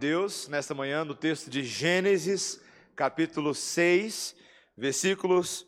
[0.00, 2.58] Deus, nesta manhã, no texto de Gênesis,
[2.96, 4.34] capítulo 6,
[4.74, 5.66] versículos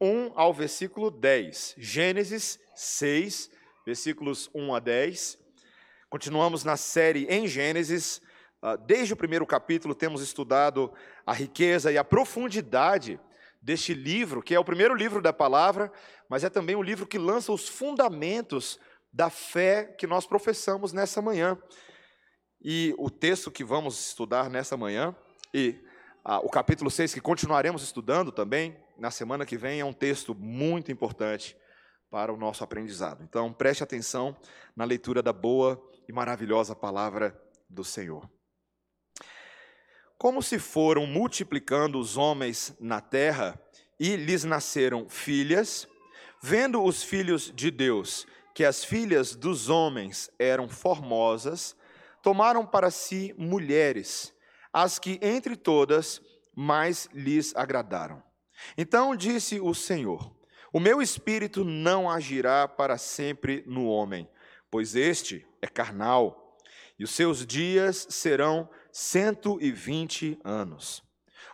[0.00, 1.74] 1 ao versículo 10.
[1.76, 3.50] Gênesis 6,
[3.84, 5.38] versículos 1 a 10.
[6.08, 8.22] Continuamos na série em Gênesis.
[8.62, 10.90] Ah, desde o primeiro capítulo, temos estudado
[11.26, 13.20] a riqueza e a profundidade
[13.60, 15.92] deste livro, que é o primeiro livro da palavra,
[16.26, 18.80] mas é também um livro que lança os fundamentos
[19.12, 21.58] da fé que nós professamos nessa manhã.
[22.64, 25.14] E o texto que vamos estudar nessa manhã,
[25.52, 25.78] e
[26.24, 30.34] ah, o capítulo 6, que continuaremos estudando também na semana que vem, é um texto
[30.34, 31.54] muito importante
[32.10, 33.22] para o nosso aprendizado.
[33.22, 34.34] Então, preste atenção
[34.74, 37.38] na leitura da boa e maravilhosa palavra
[37.68, 38.26] do Senhor.
[40.16, 43.60] Como se foram multiplicando os homens na terra
[44.00, 45.86] e lhes nasceram filhas,
[46.42, 51.76] vendo os filhos de Deus que as filhas dos homens eram formosas,
[52.24, 54.34] tomaram para si mulheres,
[54.72, 56.22] as que entre todas
[56.56, 58.22] mais lhes agradaram.
[58.78, 60.34] Então disse o Senhor:
[60.72, 64.26] O meu espírito não agirá para sempre no homem,
[64.70, 66.58] pois este é carnal,
[66.98, 71.04] e os seus dias serão cento e vinte anos.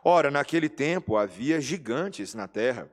[0.05, 2.89] Ora, naquele tempo havia gigantes na terra,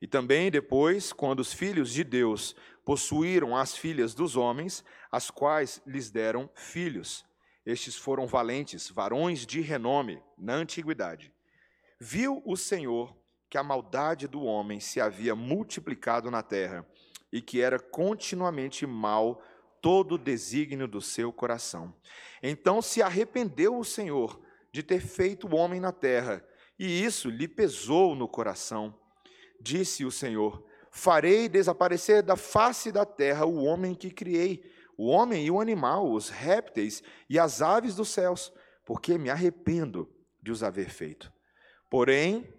[0.00, 2.56] e também depois, quando os filhos de Deus
[2.90, 7.24] possuíram as filhas dos homens, as quais lhes deram filhos.
[7.64, 11.32] Estes foram valentes, varões de renome na antiguidade.
[12.00, 13.16] Viu o Senhor
[13.48, 16.84] que a maldade do homem se havia multiplicado na terra
[17.32, 19.40] e que era continuamente mal
[19.80, 21.94] todo o desígnio do seu coração.
[22.42, 26.44] Então se arrependeu o Senhor de ter feito o homem na terra,
[26.76, 28.92] e isso lhe pesou no coração.
[29.60, 34.62] Disse o Senhor: Farei desaparecer da face da terra o homem que criei,
[34.96, 38.52] o homem e o animal, os répteis e as aves dos céus,
[38.84, 41.32] porque me arrependo de os haver feito.
[41.88, 42.52] Porém,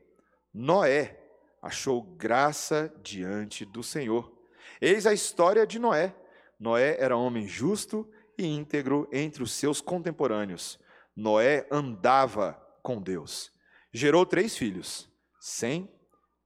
[0.53, 1.21] Noé
[1.61, 4.31] achou graça diante do Senhor.
[4.79, 6.15] Eis a história de Noé.
[6.59, 10.79] Noé era homem justo e íntegro entre os seus contemporâneos.
[11.15, 13.51] Noé andava com Deus.
[13.93, 15.09] Gerou três filhos:
[15.39, 15.89] Sem,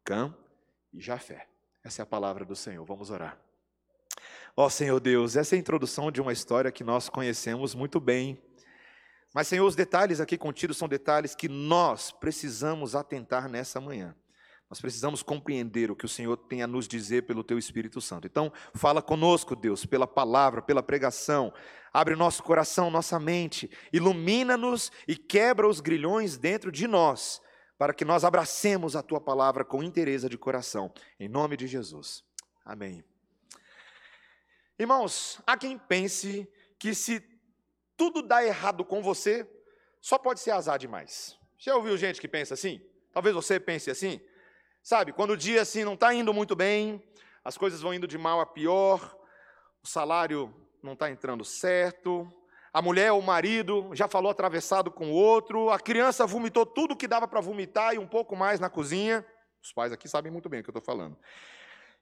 [0.03, 0.35] Cã
[0.93, 1.47] e Jafé.
[1.85, 2.83] Essa é a palavra do Senhor.
[2.83, 3.37] Vamos orar.
[4.57, 7.99] Ó oh, Senhor Deus, essa é a introdução de uma história que nós conhecemos muito
[7.99, 8.41] bem.
[9.31, 14.15] Mas, Senhor, os detalhes aqui contidos são detalhes que nós precisamos atentar nessa manhã.
[14.67, 18.25] Nós precisamos compreender o que o Senhor tem a nos dizer pelo Teu Espírito Santo.
[18.25, 21.53] Então, fala conosco, Deus, pela palavra, pela pregação.
[21.93, 27.43] Abre nosso coração, nossa mente, ilumina-nos e quebra os grilhões dentro de nós,
[27.77, 30.93] para que nós abracemos a Tua palavra com interesse de coração.
[31.19, 32.23] Em nome de Jesus.
[32.63, 33.03] Amém.
[34.77, 36.47] Irmãos, há quem pense
[36.79, 37.23] que se
[37.95, 39.49] tudo dá errado com você,
[40.01, 41.37] só pode ser azar demais.
[41.57, 42.81] Já ouviu gente que pensa assim?
[43.11, 44.19] Talvez você pense assim.
[44.83, 47.01] Sabe, quando o dia assim não está indo muito bem,
[47.43, 49.17] as coisas vão indo de mal a pior,
[49.81, 50.53] o salário
[50.83, 52.31] não está entrando certo,
[52.75, 56.93] a mulher ou o marido já falou atravessado com o outro, a criança vomitou tudo
[56.93, 59.25] que dava para vomitar e um pouco mais na cozinha.
[59.63, 61.17] Os pais aqui sabem muito bem o que eu estou falando.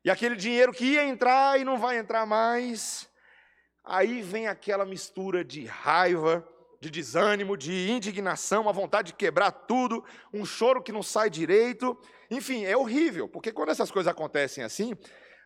[0.03, 3.07] E aquele dinheiro que ia entrar e não vai entrar mais.
[3.83, 6.43] Aí vem aquela mistura de raiva,
[6.81, 10.03] de desânimo, de indignação, a vontade de quebrar tudo,
[10.33, 11.95] um choro que não sai direito.
[12.31, 14.97] Enfim, é horrível, porque quando essas coisas acontecem assim,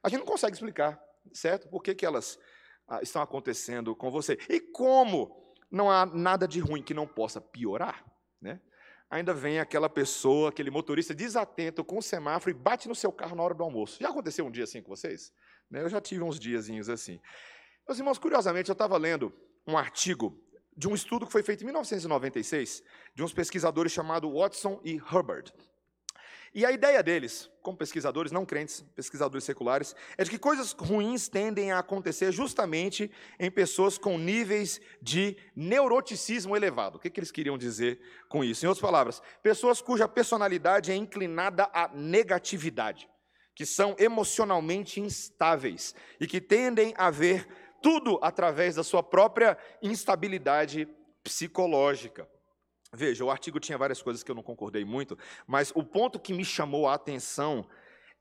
[0.01, 0.97] a gente não consegue explicar,
[1.33, 1.67] certo?
[1.67, 2.39] Por que, que elas
[3.01, 4.37] estão acontecendo com você.
[4.49, 8.05] E como não há nada de ruim que não possa piorar,
[8.41, 8.59] né?
[9.09, 13.35] ainda vem aquela pessoa, aquele motorista desatento com o semáforo e bate no seu carro
[13.35, 13.97] na hora do almoço.
[14.01, 15.33] Já aconteceu um dia assim com vocês?
[15.69, 17.19] Né, eu já tive uns diazinhos assim.
[17.87, 19.33] Meus irmãos, curiosamente, eu estava lendo
[19.65, 20.41] um artigo
[20.75, 22.83] de um estudo que foi feito em 1996,
[23.15, 25.53] de uns pesquisadores chamados Watson e Hubbard.
[26.57, 31.27] E a ideia deles, como pesquisadores não crentes, pesquisadores seculares, é de que coisas ruins
[31.27, 36.95] tendem a acontecer justamente em pessoas com níveis de neuroticismo elevado.
[36.95, 38.65] O que, que eles queriam dizer com isso?
[38.65, 43.07] Em outras palavras, pessoas cuja personalidade é inclinada à negatividade,
[43.53, 47.47] que são emocionalmente instáveis e que tendem a ver
[47.83, 50.87] tudo através da sua própria instabilidade
[51.23, 52.27] psicológica.
[52.97, 55.15] Veja, o artigo tinha várias coisas que eu não concordei muito,
[55.45, 57.69] mas o ponto que me chamou a atenção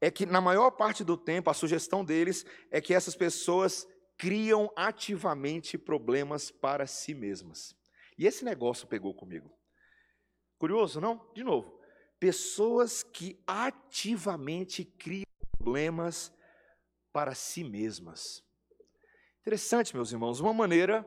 [0.03, 3.89] é que, na maior parte do tempo, a sugestão deles é que essas pessoas
[4.19, 7.75] criam ativamente problemas para si mesmas.
[8.19, 9.51] E esse negócio pegou comigo.
[10.59, 11.27] Curioso, não?
[11.35, 11.81] De novo,
[12.21, 15.25] pessoas que ativamente criam
[15.57, 16.31] problemas
[17.15, 18.45] para si mesmas.
[19.41, 21.03] Interessante, meus irmãos, uma maneira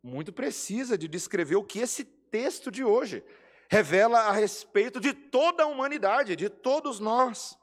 [0.00, 3.24] muito precisa de descrever o que esse texto de hoje.
[3.68, 7.56] Revela a respeito de toda a humanidade, de todos nós,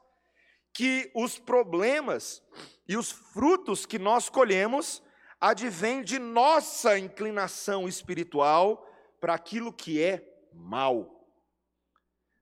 [0.72, 2.42] que os problemas
[2.86, 5.02] e os frutos que nós colhemos
[5.40, 8.86] advêm de nossa inclinação espiritual
[9.20, 11.28] para aquilo que é mal,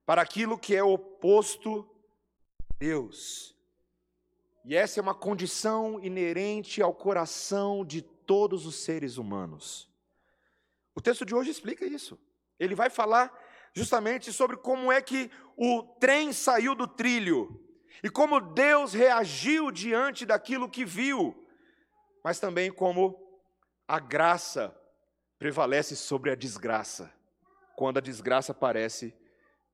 [0.05, 1.89] para aquilo que é oposto
[2.59, 3.55] a Deus.
[4.63, 9.89] E essa é uma condição inerente ao coração de todos os seres humanos.
[10.97, 12.19] O texto de hoje explica isso.
[12.59, 13.31] Ele vai falar
[13.71, 17.63] justamente sobre como é que o trem saiu do trilho
[18.03, 21.47] e como Deus reagiu diante daquilo que viu,
[22.23, 23.15] mas também como
[23.87, 24.75] a graça
[25.37, 27.13] prevalece sobre a desgraça,
[27.75, 29.13] quando a desgraça parece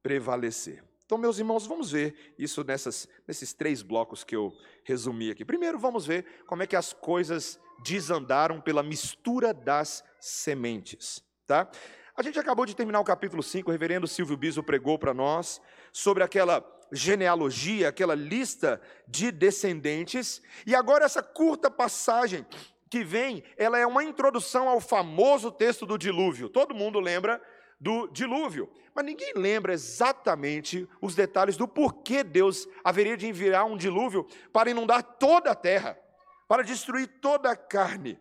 [0.02, 0.84] prevalecer.
[1.06, 4.54] Então, meus irmãos, vamos ver isso nessas, nesses três blocos que eu
[4.84, 5.44] resumi aqui.
[5.44, 11.24] Primeiro, vamos ver como é que as coisas desandaram pela mistura das sementes.
[11.46, 11.70] Tá?
[12.16, 15.62] A gente acabou de terminar o capítulo 5, o reverendo Silvio Biso pregou para nós
[15.92, 22.46] sobre aquela genealogia, aquela lista de descendentes, e agora essa curta passagem
[22.90, 26.48] que vem, ela é uma introdução ao famoso texto do dilúvio.
[26.48, 27.42] Todo mundo lembra
[27.84, 33.76] do dilúvio, mas ninguém lembra exatamente os detalhes do porquê Deus haveria de enviar um
[33.76, 36.00] dilúvio para inundar toda a terra,
[36.48, 38.18] para destruir toda a carne.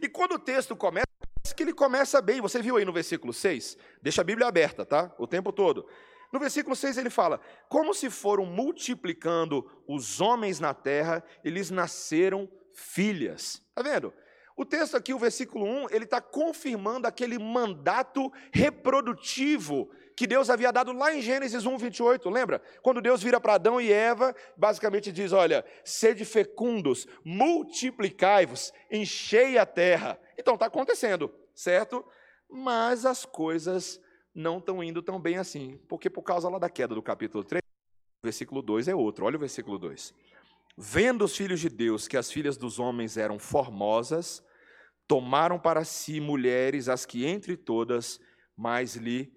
[0.00, 1.06] E quando o texto começa,
[1.54, 3.76] que ele começa bem, você viu aí no versículo 6?
[4.00, 5.14] Deixa a Bíblia aberta, tá?
[5.18, 5.86] O tempo todo.
[6.32, 7.38] No versículo 6 ele fala:
[7.68, 13.62] Como se foram multiplicando os homens na terra, eles nasceram filhas.
[13.68, 14.14] Está vendo?
[14.60, 20.70] O texto aqui, o versículo 1, ele está confirmando aquele mandato reprodutivo que Deus havia
[20.70, 22.60] dado lá em Gênesis 1, 28, lembra?
[22.82, 29.64] Quando Deus vira para Adão e Eva, basicamente diz: Olha, sede fecundos, multiplicai-vos, enchei a
[29.64, 30.20] terra.
[30.38, 32.04] Então está acontecendo, certo?
[32.46, 33.98] Mas as coisas
[34.34, 37.62] não estão indo tão bem assim, porque por causa lá da queda do capítulo 3,
[37.62, 40.12] o versículo 2 é outro, olha o versículo 2.
[40.76, 44.44] Vendo os filhos de Deus que as filhas dos homens eram formosas,
[45.10, 48.20] tomaram para si mulheres as que entre todas
[48.56, 49.36] mais lhe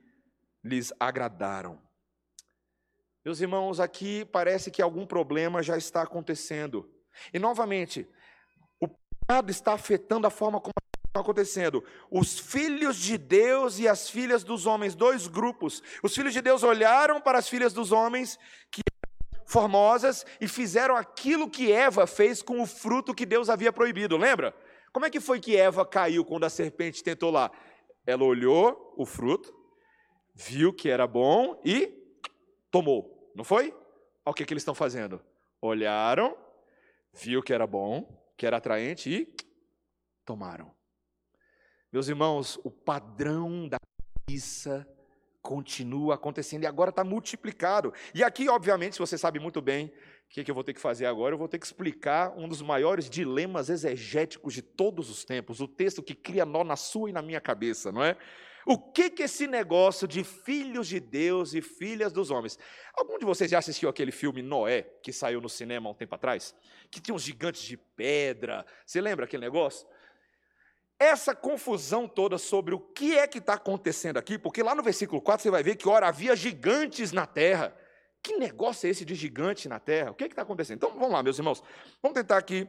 [0.64, 1.82] lhes agradaram.
[3.26, 6.88] Meus irmãos, aqui parece que algum problema já está acontecendo.
[7.34, 8.08] E novamente,
[8.80, 10.74] o pecado está afetando a forma como
[11.08, 11.84] está acontecendo.
[12.12, 15.82] Os filhos de Deus e as filhas dos homens, dois grupos.
[16.04, 18.38] Os filhos de Deus olharam para as filhas dos homens
[18.70, 18.84] que
[19.48, 24.18] formosas e fizeram aquilo que Eva fez com o fruto que Deus havia proibido.
[24.18, 24.56] Lembra?
[24.94, 27.52] Como é que foi que Eva caiu quando a serpente tentou lá?
[28.06, 29.52] Ela olhou o fruto,
[30.36, 31.92] viu que era bom e
[32.70, 33.74] tomou, não foi?
[34.26, 35.20] Olha o que, que eles estão fazendo.
[35.60, 36.38] Olharam,
[37.12, 39.36] viu que era bom, que era atraente e
[40.24, 40.72] tomaram.
[41.92, 43.78] Meus irmãos, o padrão da
[44.26, 44.88] preguiça
[45.42, 47.94] continua acontecendo e agora está multiplicado.
[48.14, 49.92] E aqui, obviamente, se você sabe muito bem
[50.34, 52.60] que, que eu vou ter que fazer agora, eu vou ter que explicar um dos
[52.60, 57.14] maiores dilemas exegéticos de todos os tempos, o texto que cria nó na sua e
[57.14, 58.18] na minha cabeça, não é?
[58.66, 62.58] O que que esse negócio de filhos de Deus e filhas dos homens?
[62.96, 66.16] Algum de vocês já assistiu aquele filme Noé, que saiu no cinema há um tempo
[66.16, 66.56] atrás?
[66.90, 68.66] Que tinha uns gigantes de pedra.
[68.84, 69.88] Você lembra aquele negócio?
[70.98, 75.22] Essa confusão toda sobre o que é que está acontecendo aqui, porque lá no versículo
[75.22, 77.76] 4 você vai ver que, ora, havia gigantes na terra.
[78.24, 80.12] Que negócio é esse de gigante na terra?
[80.12, 80.78] O que é está acontecendo?
[80.78, 81.62] Então, vamos lá, meus irmãos.
[82.02, 82.66] Vamos tentar aqui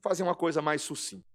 [0.00, 1.26] fazer uma coisa mais sucinta.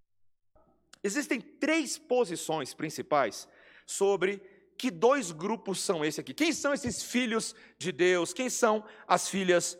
[1.04, 3.46] Existem três posições principais
[3.86, 4.40] sobre
[4.78, 6.32] que dois grupos são esses aqui.
[6.32, 8.32] Quem são esses filhos de Deus?
[8.32, 9.78] Quem são as filhas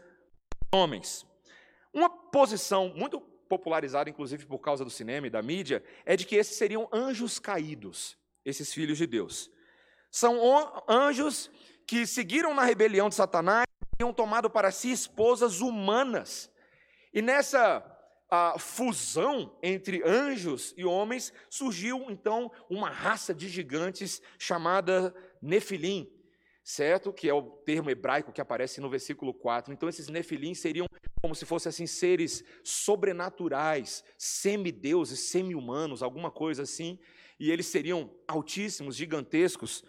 [0.70, 1.24] homens?
[1.92, 3.18] Uma posição muito
[3.48, 7.38] popularizada, inclusive por causa do cinema e da mídia, é de que esses seriam anjos
[7.38, 9.50] caídos, esses filhos de Deus.
[10.10, 10.38] São
[10.86, 11.50] anjos
[11.86, 13.64] que seguiram na rebelião de Satanás
[14.00, 16.50] tinham tomado para si esposas humanas.
[17.12, 17.86] E nessa
[18.30, 26.08] a fusão entre anjos e homens, surgiu então uma raça de gigantes chamada Nefilim,
[26.62, 27.12] certo?
[27.12, 29.72] Que é o termo hebraico que aparece no versículo 4.
[29.72, 30.86] Então, esses Nefilim seriam
[31.20, 36.98] como se fossem assim seres sobrenaturais, semideuses, semi-humanos, alguma coisa assim,
[37.38, 39.84] e eles seriam altíssimos, gigantescos,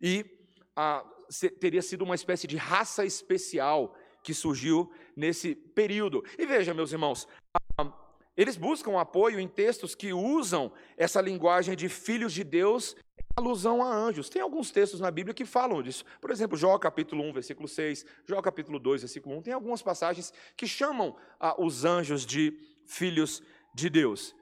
[0.00, 0.24] e
[0.76, 1.02] ah,
[1.60, 6.24] teria sido uma espécie de raça especial que surgiu nesse período.
[6.38, 7.28] E veja, meus irmãos,
[8.36, 12.96] eles buscam apoio em textos que usam essa linguagem de filhos de Deus
[13.36, 14.30] alusão a anjos.
[14.30, 16.04] Tem alguns textos na Bíblia que falam disso.
[16.20, 19.42] Por exemplo, Jó capítulo 1, versículo 6, Jó capítulo 2, versículo 1.
[19.42, 23.42] Tem algumas passagens que chamam ah, os anjos de filhos
[23.74, 24.34] de Deus.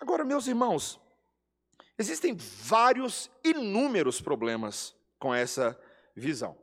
[0.00, 1.00] Agora, meus irmãos,
[1.98, 5.78] Existem vários, inúmeros problemas com essa
[6.16, 6.56] visão.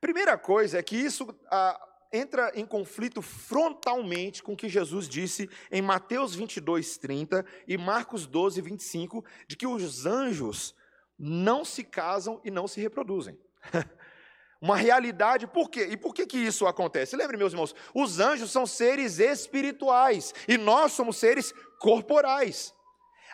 [0.00, 1.80] Primeira coisa é que isso ah,
[2.12, 8.26] entra em conflito frontalmente com o que Jesus disse em Mateus 22, 30 e Marcos
[8.26, 10.74] 12, 25, de que os anjos
[11.18, 13.38] não se casam e não se reproduzem.
[14.60, 15.88] Uma realidade, por quê?
[15.90, 17.16] E por que, que isso acontece?
[17.16, 22.72] Lembre, meus irmãos, os anjos são seres espirituais e nós somos seres corporais.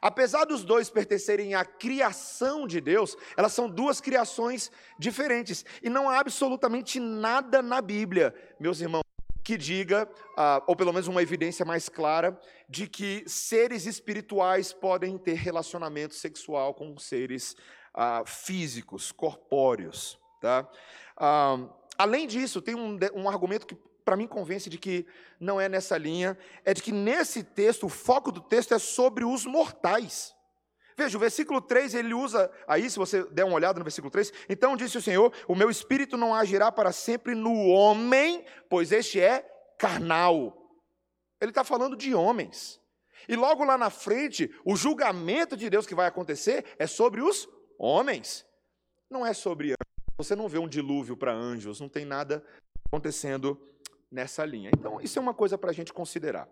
[0.01, 5.65] Apesar dos dois pertencerem à criação de Deus, elas são duas criações diferentes.
[5.83, 9.05] E não há absolutamente nada na Bíblia, meus irmãos,
[9.43, 12.39] que diga, ah, ou pelo menos uma evidência mais clara,
[12.69, 17.57] de que seres espirituais podem ter relacionamento sexual com seres
[17.93, 20.19] ah, físicos, corpóreos.
[20.41, 20.69] Tá?
[21.17, 21.59] Ah,
[21.99, 25.07] além disso, tem um, um argumento que para mim convence de que
[25.39, 29.25] não é nessa linha, é de que nesse texto, o foco do texto é sobre
[29.25, 30.35] os mortais.
[30.97, 34.33] Veja, o versículo 3 ele usa, aí se você der uma olhada no versículo 3,
[34.49, 39.19] então disse o Senhor: O meu espírito não agirá para sempre no homem, pois este
[39.19, 39.41] é
[39.79, 40.57] carnal.
[41.41, 42.79] Ele está falando de homens.
[43.27, 47.49] E logo lá na frente, o julgamento de Deus que vai acontecer é sobre os
[47.79, 48.45] homens,
[49.09, 49.77] não é sobre anjos.
[50.19, 52.45] Você não vê um dilúvio para anjos, não tem nada
[52.87, 53.59] acontecendo
[54.11, 54.71] nessa linha.
[54.75, 56.49] Então, isso é uma coisa para a gente considerar.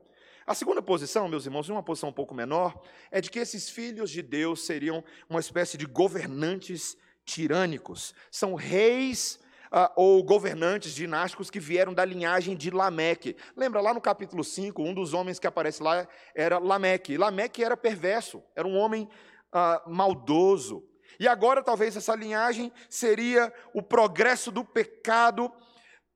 [0.46, 4.10] A segunda posição, meus irmãos, uma posição um pouco menor, é de que esses filhos
[4.10, 8.14] de Deus seriam uma espécie de governantes tirânicos.
[8.30, 9.38] São reis
[9.70, 13.36] ah, ou governantes dinásticos que vieram da linhagem de Lameque.
[13.54, 17.18] Lembra lá no capítulo 5, um dos homens que aparece lá era Lameque.
[17.18, 19.06] Lameque era perverso, era um homem
[19.52, 20.82] ah, maldoso.
[21.20, 25.52] E agora talvez essa linhagem seria o progresso do pecado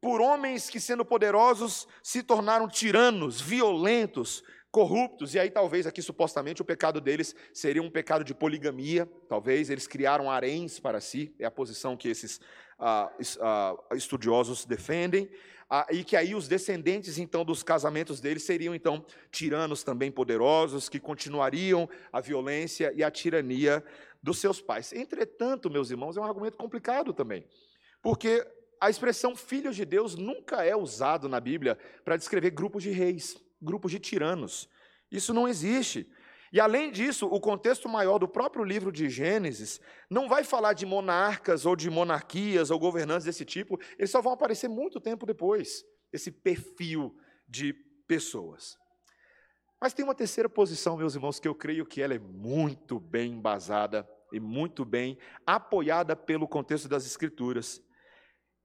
[0.02, 6.60] por homens que, sendo poderosos, se tornaram tiranos, violentos, corruptos, e aí talvez aqui supostamente
[6.60, 11.44] o pecado deles seria um pecado de poligamia, talvez eles criaram haréns para si, é
[11.44, 12.40] a posição que esses
[12.80, 15.30] ah, ah, estudiosos defendem,
[15.70, 20.88] ah, e que aí os descendentes então dos casamentos deles seriam então tiranos também poderosos,
[20.88, 23.84] que continuariam a violência e a tirania
[24.20, 24.92] dos seus pais.
[24.92, 27.46] Entretanto, meus irmãos, é um argumento complicado também,
[28.02, 28.44] porque
[28.82, 33.40] a expressão filhos de Deus nunca é usado na Bíblia para descrever grupos de reis,
[33.60, 34.68] grupos de tiranos.
[35.08, 36.10] Isso não existe.
[36.52, 40.84] E além disso, o contexto maior do próprio livro de Gênesis não vai falar de
[40.84, 45.84] monarcas ou de monarquias ou governantes desse tipo, eles só vão aparecer muito tempo depois,
[46.12, 47.72] esse perfil de
[48.08, 48.76] pessoas.
[49.80, 53.34] Mas tem uma terceira posição, meus irmãos, que eu creio que ela é muito bem
[53.34, 57.80] embasada e muito bem apoiada pelo contexto das Escrituras.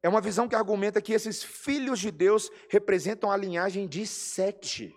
[0.07, 4.95] É uma visão que argumenta que esses filhos de Deus representam a linhagem de Sete,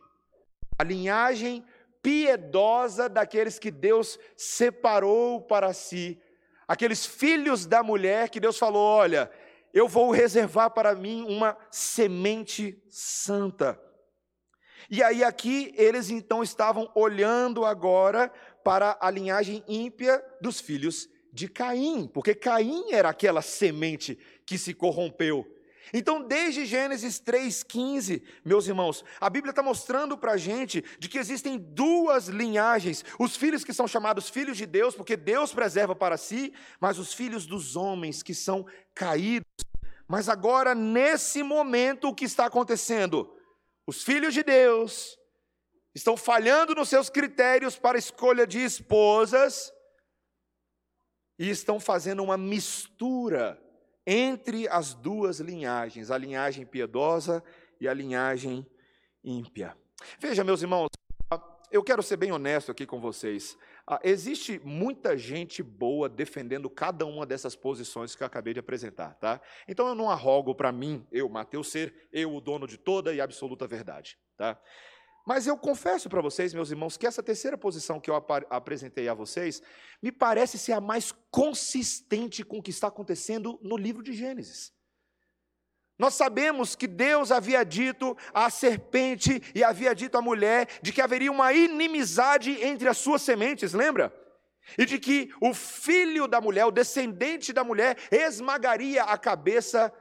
[0.79, 1.67] a linhagem
[2.01, 6.23] piedosa daqueles que Deus separou para si,
[6.69, 9.29] aqueles filhos da mulher que Deus falou: olha,
[9.75, 13.83] eu vou reservar para mim uma semente santa.
[14.89, 21.49] E aí, aqui, eles então estavam olhando agora para a linhagem ímpia dos filhos de
[21.49, 25.47] Caim, porque Caim era aquela semente que se corrompeu.
[25.93, 31.19] Então, desde Gênesis 3,15, meus irmãos, a Bíblia está mostrando para a gente de que
[31.19, 36.17] existem duas linhagens: os filhos que são chamados filhos de Deus, porque Deus preserva para
[36.17, 39.47] si, mas os filhos dos homens que são caídos.
[40.07, 43.33] Mas agora, nesse momento, o que está acontecendo?
[43.87, 45.19] Os filhos de Deus
[45.95, 49.73] estão falhando nos seus critérios para escolha de esposas
[51.41, 53.59] e estão fazendo uma mistura
[54.07, 57.43] entre as duas linhagens, a linhagem piedosa
[57.81, 58.67] e a linhagem
[59.25, 59.75] ímpia.
[60.19, 60.89] Veja, meus irmãos,
[61.73, 63.57] eu quero ser bem honesto aqui com vocês.
[63.87, 69.15] Ah, existe muita gente boa defendendo cada uma dessas posições que eu acabei de apresentar,
[69.15, 69.41] tá?
[69.67, 73.21] Então eu não arrogo para mim, eu, Mateus, ser eu o dono de toda e
[73.21, 74.61] absoluta verdade, tá?
[75.27, 79.09] Mas eu confesso para vocês, meus irmãos, que essa terceira posição que eu ap apresentei
[79.09, 79.63] a vocês
[80.03, 84.73] me parece ser a mais consistente com o que está acontecendo no livro de Gênesis.
[85.99, 91.03] Nós sabemos que Deus havia dito à serpente e havia dito à mulher de que
[91.03, 94.11] haveria uma inimizade entre as suas sementes, lembra?
[94.79, 99.93] E de que o filho da mulher, o descendente da mulher, esmagaria a cabeça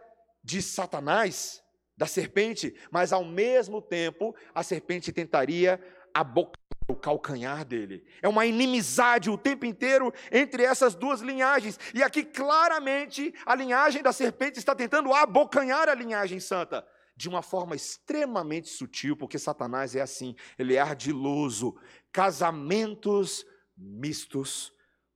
[0.42, 1.62] de Satanás
[2.00, 5.78] da serpente, mas ao mesmo tempo a serpente tentaria
[6.14, 8.08] abocar o calcanhar dele.
[8.22, 11.78] É uma inimizade o tempo inteiro entre essas duas linhagens.
[11.94, 16.88] E aqui claramente a linhagem da serpente está tentando abocanhar a linhagem santa
[17.18, 21.78] de uma forma extremamente sutil, porque Satanás é assim, ele é ardiloso.
[22.14, 24.74] Casamentos mistos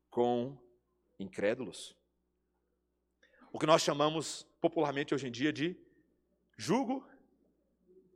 [0.09, 0.61] com
[1.17, 1.95] incrédulos.
[3.53, 5.81] O que nós chamamos popularmente hoje em dia de
[6.57, 7.05] jugo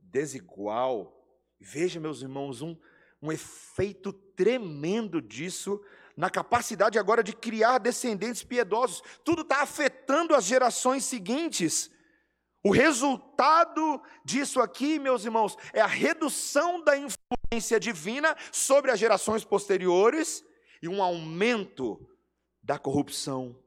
[0.01, 1.13] desigual.
[1.59, 2.75] Veja, meus irmãos, um,
[3.21, 5.81] um efeito tremendo disso
[6.15, 9.03] na capacidade agora de criar descendentes piedosos.
[9.23, 11.91] Tudo está afetando as gerações seguintes.
[12.63, 19.45] O resultado disso aqui, meus irmãos, é a redução da influência divina sobre as gerações
[19.45, 20.43] posteriores
[20.81, 21.99] e um aumento
[22.61, 23.57] da corrupção,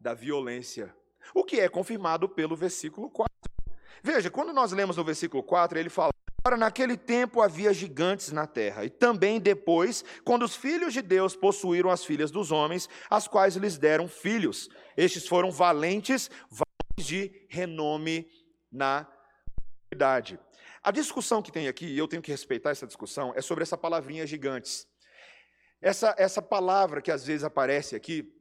[0.00, 0.94] da violência.
[1.34, 3.55] O que é confirmado pelo versículo 4.
[4.02, 6.10] Veja, quando nós lemos no versículo 4, ele fala:
[6.46, 11.34] Ora, naquele tempo havia gigantes na terra, e também depois, quando os filhos de Deus
[11.34, 14.68] possuíram as filhas dos homens, as quais lhes deram filhos.
[14.96, 18.28] Estes foram valentes, valentes de renome
[18.70, 19.08] na
[19.90, 20.38] idade.
[20.84, 23.76] A discussão que tem aqui, e eu tenho que respeitar essa discussão, é sobre essa
[23.76, 24.86] palavrinha gigantes.
[25.80, 28.32] Essa, essa palavra que às vezes aparece aqui,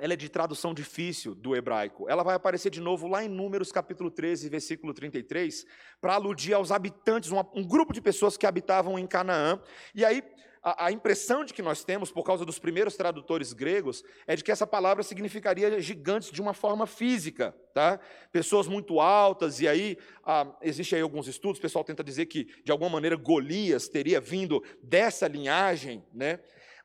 [0.00, 2.08] ela é de tradução difícil do hebraico.
[2.08, 5.66] Ela vai aparecer de novo lá em Números capítulo 13, versículo 33,
[6.00, 9.60] para aludir aos habitantes, um, um, grupo de pessoas que habitavam em Canaã.
[9.94, 10.24] E aí,
[10.62, 14.42] a, a, impressão de que nós temos, por causa dos primeiros tradutores gregos, é de
[14.42, 18.00] que essa palavra significaria gigantes de uma forma física, tá?
[18.32, 22.44] Pessoas muito altas, e aí, ah, existe aí alguns estudos, o pessoal tenta dizer que,
[22.64, 26.40] de alguma maneira, Golias teria vindo dessa linhagem, né?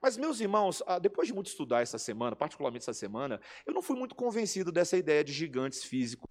[0.06, 3.82] Mas, meus irmãos, ah, depois de muito estudar essa semana, particularmente essa semana, eu não
[3.82, 6.28] fui muito convencido dessa ideia de gigantes físicos.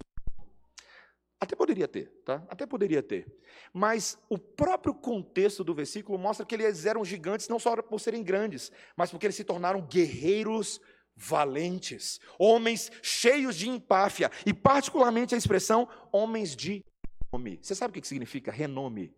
[1.41, 2.41] Até poderia ter, tá?
[2.47, 3.27] Até poderia ter.
[3.73, 8.23] Mas o próprio contexto do versículo mostra que eles eram gigantes não só por serem
[8.23, 10.79] grandes, mas porque eles se tornaram guerreiros
[11.13, 16.81] valentes, homens cheios de empáfia, e particularmente a expressão homens de
[17.29, 17.59] renome.
[17.61, 19.13] Você sabe o que significa renome?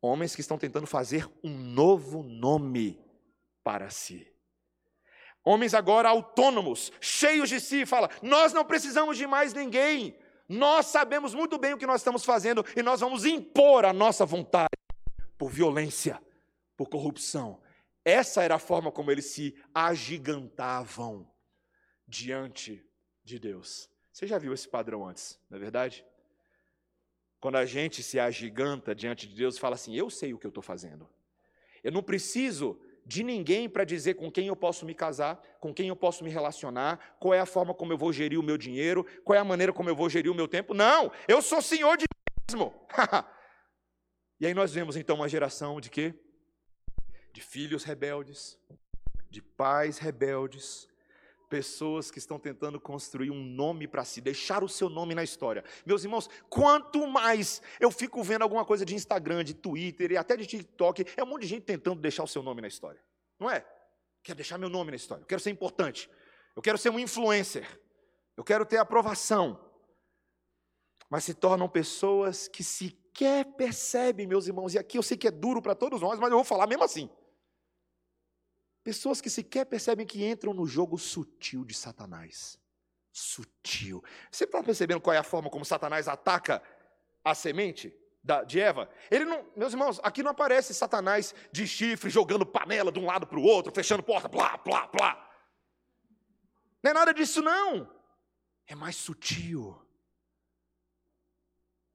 [0.00, 3.04] Homens que estão tentando fazer um novo nome
[3.66, 4.32] para si.
[5.42, 10.16] Homens agora autônomos, cheios de si, fala: "Nós não precisamos de mais ninguém.
[10.48, 14.24] Nós sabemos muito bem o que nós estamos fazendo e nós vamos impor a nossa
[14.24, 14.78] vontade
[15.36, 16.22] por violência,
[16.76, 17.60] por corrupção."
[18.04, 21.28] Essa era a forma como eles se agigantavam
[22.06, 22.88] diante
[23.24, 23.90] de Deus.
[24.12, 26.06] Você já viu esse padrão antes, não é verdade?
[27.40, 30.50] Quando a gente se agiganta diante de Deus fala assim: Eu sei o que eu
[30.50, 31.10] estou fazendo.
[31.82, 35.86] Eu não preciso de ninguém para dizer com quem eu posso me casar, com quem
[35.86, 39.06] eu posso me relacionar, qual é a forma como eu vou gerir o meu dinheiro,
[39.24, 40.74] qual é a maneira como eu vou gerir o meu tempo.
[40.74, 42.74] Não, eu sou senhor de mim mesmo.
[44.40, 46.14] e aí nós vemos então uma geração de quê?
[47.32, 48.58] De filhos rebeldes,
[49.30, 50.88] de pais rebeldes,
[51.48, 55.64] pessoas que estão tentando construir um nome para si, deixar o seu nome na história.
[55.84, 60.36] Meus irmãos, quanto mais eu fico vendo alguma coisa de Instagram, de Twitter e até
[60.36, 63.00] de TikTok, é um monte de gente tentando deixar o seu nome na história.
[63.38, 63.64] Não é?
[64.22, 65.22] Quero deixar meu nome na história.
[65.22, 66.10] Eu quero ser importante.
[66.54, 67.66] Eu quero ser um influencer.
[68.36, 69.60] Eu quero ter aprovação.
[71.08, 75.30] Mas se tornam pessoas que sequer percebem, meus irmãos, e aqui eu sei que é
[75.30, 77.08] duro para todos nós, mas eu vou falar mesmo assim
[78.86, 82.56] Pessoas que sequer percebem que entram no jogo sutil de Satanás.
[83.10, 84.00] Sutil.
[84.30, 86.62] Você está percebendo qual é a forma como Satanás ataca
[87.24, 88.88] a semente da, de Eva?
[89.10, 93.26] Ele não, meus irmãos, aqui não aparece Satanás de chifre jogando panela de um lado
[93.26, 95.30] para o outro, fechando porta, blá, blá, blá.
[96.80, 97.92] Não é nada disso, não.
[98.68, 99.84] É mais sutil.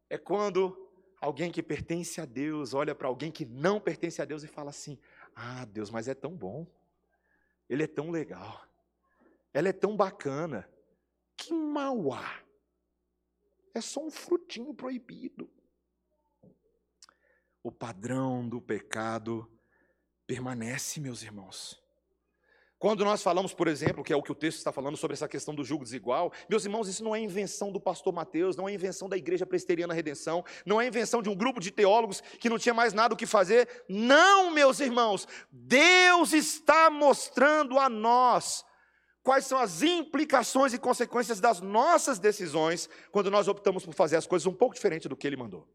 [0.10, 4.43] É quando alguém que pertence a Deus olha para alguém que não pertence a Deus
[4.43, 4.99] e fala assim:
[5.34, 6.67] Ah, Deus, mas é tão bom.
[7.71, 8.67] Ele é tão legal.
[9.53, 10.69] Ela é tão bacana.
[11.38, 12.43] Que mal há.
[13.73, 15.49] É só um frutinho proibido.
[17.63, 19.49] O padrão do pecado
[20.27, 21.81] permanece, meus irmãos.
[22.81, 25.27] Quando nós falamos, por exemplo, que é o que o texto está falando sobre essa
[25.27, 28.73] questão do jugo desigual, meus irmãos, isso não é invenção do pastor Mateus, não é
[28.73, 32.57] invenção da Igreja Presteriana Redenção, não é invenção de um grupo de teólogos que não
[32.57, 33.69] tinha mais nada o que fazer.
[33.87, 38.65] Não, meus irmãos, Deus está mostrando a nós
[39.21, 44.25] quais são as implicações e consequências das nossas decisões quando nós optamos por fazer as
[44.25, 45.67] coisas um pouco diferente do que Ele mandou.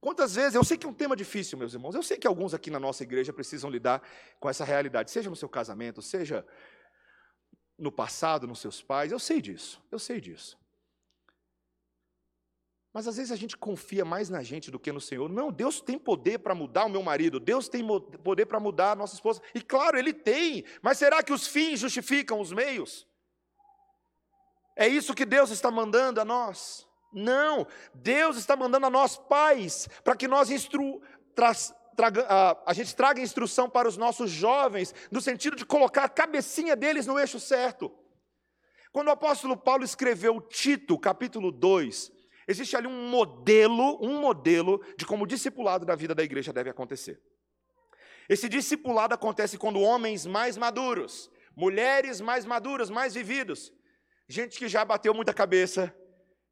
[0.00, 2.54] Quantas vezes, eu sei que é um tema difícil, meus irmãos, eu sei que alguns
[2.54, 4.02] aqui na nossa igreja precisam lidar
[4.38, 6.46] com essa realidade, seja no seu casamento, seja
[7.78, 10.58] no passado, nos seus pais, eu sei disso, eu sei disso.
[12.92, 15.28] Mas às vezes a gente confia mais na gente do que no Senhor.
[15.28, 17.86] Não, Deus tem poder para mudar o meu marido, Deus tem
[18.24, 19.42] poder para mudar a nossa esposa.
[19.54, 23.06] E claro, Ele tem, mas será que os fins justificam os meios?
[24.74, 26.88] É isso que Deus está mandando a nós.
[27.18, 31.00] Não, Deus está mandando a nós pais para que nós instru,
[31.96, 36.10] traga, a, a gente traga instrução para os nossos jovens, no sentido de colocar a
[36.10, 37.90] cabecinha deles no eixo certo.
[38.92, 42.12] Quando o apóstolo Paulo escreveu Tito, capítulo 2,
[42.46, 46.68] existe ali um modelo, um modelo de como o discipulado da vida da igreja deve
[46.68, 47.18] acontecer.
[48.28, 53.72] Esse discipulado acontece quando homens mais maduros, mulheres mais maduras, mais vividos,
[54.28, 55.94] gente que já bateu muita cabeça,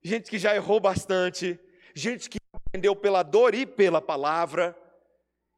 [0.05, 1.59] gente que já errou bastante,
[1.95, 4.77] gente que aprendeu pela dor e pela palavra,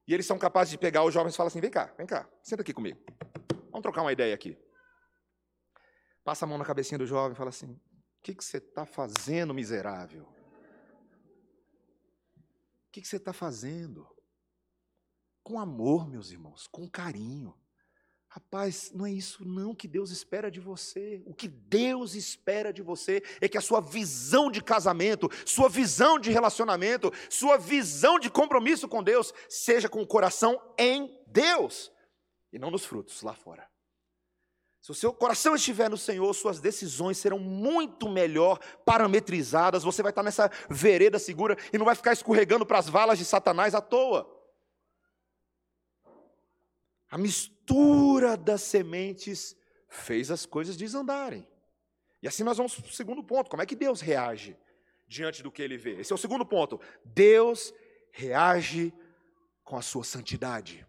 [0.06, 2.28] e eles são capazes de pegar os jovens e falar assim: vem cá, vem cá,
[2.42, 2.98] senta aqui comigo.
[3.70, 4.56] Vamos trocar uma ideia aqui.
[6.22, 7.80] Passa a mão na cabecinha do jovem e fala assim: o
[8.22, 10.22] que, que você está fazendo, miserável?
[12.88, 14.08] O que, que você está fazendo?
[15.42, 17.54] Com amor, meus irmãos, com carinho.
[18.36, 21.22] Rapaz, não é isso não que Deus espera de você.
[21.24, 26.18] O que Deus espera de você é que a sua visão de casamento, sua visão
[26.18, 31.90] de relacionamento, sua visão de compromisso com Deus seja com o coração em Deus
[32.52, 33.66] e não nos frutos lá fora.
[34.82, 40.12] Se o seu coração estiver no Senhor, suas decisões serão muito melhor parametrizadas, você vai
[40.12, 43.80] estar nessa vereda segura e não vai ficar escorregando para as valas de Satanás à
[43.80, 44.35] toa.
[47.10, 49.56] A mistura das sementes
[49.88, 51.46] fez as coisas desandarem.
[52.22, 54.56] E assim nós vamos para o segundo ponto: como é que Deus reage
[55.06, 56.00] diante do que ele vê?
[56.00, 56.80] Esse é o segundo ponto.
[57.04, 57.72] Deus
[58.10, 58.92] reage
[59.62, 60.86] com a sua santidade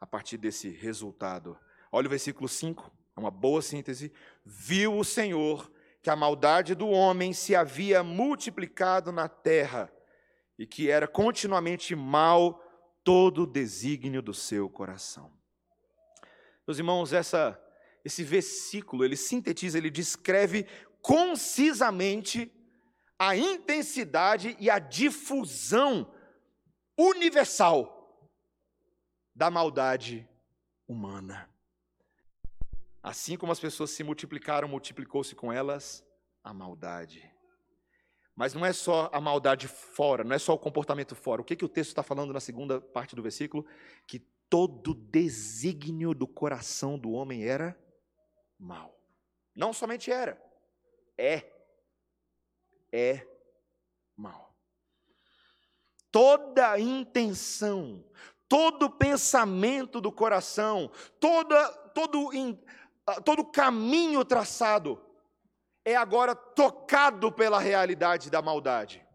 [0.00, 1.58] a partir desse resultado.
[1.92, 4.12] Olha o versículo 5, é uma boa síntese.
[4.44, 5.70] Viu o Senhor
[6.02, 9.92] que a maldade do homem se havia multiplicado na terra
[10.58, 12.62] e que era continuamente mal
[13.02, 15.39] todo o desígnio do seu coração.
[16.70, 17.60] Meus irmãos, essa,
[18.04, 20.68] esse versículo, ele sintetiza, ele descreve
[21.02, 22.48] concisamente
[23.18, 26.14] a intensidade e a difusão
[26.96, 28.24] universal
[29.34, 30.28] da maldade
[30.86, 31.50] humana.
[33.02, 36.06] Assim como as pessoas se multiplicaram, multiplicou-se com elas
[36.44, 37.28] a maldade.
[38.36, 41.42] Mas não é só a maldade fora, não é só o comportamento fora.
[41.42, 43.66] O que, que o texto está falando na segunda parte do versículo?
[44.06, 47.78] Que todo desígnio do coração do homem era
[48.58, 49.00] mal.
[49.54, 50.42] Não somente era,
[51.16, 51.44] é.
[52.92, 53.24] É
[54.16, 54.52] mal.
[56.10, 58.04] Toda intenção,
[58.48, 62.30] todo pensamento do coração, toda, todo,
[63.06, 65.00] ah, todo caminho traçado
[65.84, 69.06] é agora tocado pela realidade da maldade.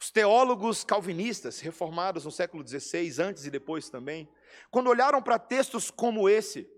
[0.00, 4.28] Os teólogos calvinistas, reformados no século XVI, antes e depois também,
[4.70, 6.70] quando olharam para textos como esse,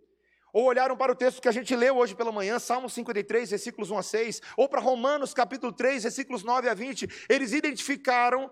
[0.53, 3.91] ou olharam para o texto que a gente leu hoje pela manhã, Salmo 53, versículos
[3.91, 8.51] 1 a 6, ou para Romanos capítulo 3, versículos 9 a 20, eles identificaram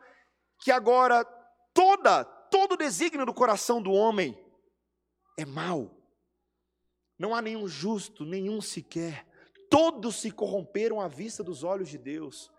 [0.61, 1.25] que agora
[1.73, 4.39] toda, todo o desígnio do coração do homem
[5.37, 5.97] é mau.
[7.19, 9.27] Não há nenhum justo, nenhum sequer.
[9.69, 12.51] Todos se corromperam à vista dos olhos de Deus.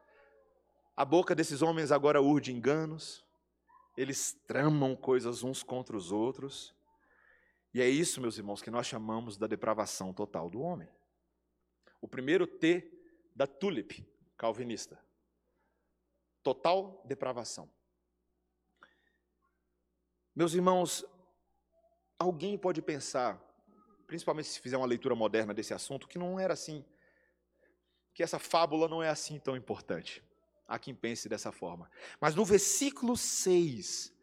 [0.99, 3.25] A boca desses homens agora urde enganos,
[3.95, 6.75] eles tramam coisas uns contra os outros.
[7.73, 10.89] E é isso, meus irmãos, que nós chamamos da depravação total do homem.
[12.01, 12.91] O primeiro T
[13.33, 15.01] da tulip calvinista.
[16.43, 17.71] Total depravação.
[20.35, 21.05] Meus irmãos,
[22.17, 23.41] alguém pode pensar,
[24.05, 26.83] principalmente se fizer uma leitura moderna desse assunto, que não era assim,
[28.13, 30.21] que essa fábula não é assim tão importante.
[30.69, 31.89] Há quem pense dessa forma.
[32.21, 34.13] Mas no versículo 6,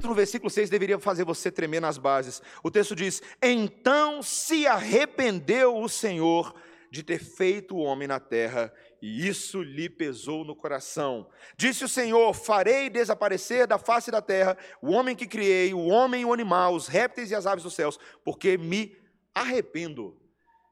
[0.00, 2.40] no versículo 6 deveria fazer você tremer nas bases.
[2.62, 6.54] O texto diz: Então se arrependeu o Senhor
[6.92, 11.28] de ter feito o homem na terra, e isso lhe pesou no coração.
[11.56, 16.22] Disse o Senhor: Farei desaparecer da face da terra o homem que criei, o homem
[16.22, 18.96] e o animal, os répteis e as aves dos céus, porque me
[19.34, 20.16] arrependo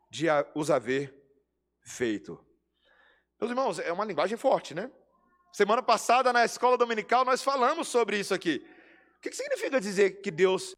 [0.09, 1.13] de os haver
[1.83, 2.46] feito.
[3.39, 4.91] Meus irmãos, é uma linguagem forte, né?
[5.53, 8.67] Semana passada, na escola dominical, nós falamos sobre isso aqui.
[9.19, 10.75] O que significa dizer que Deus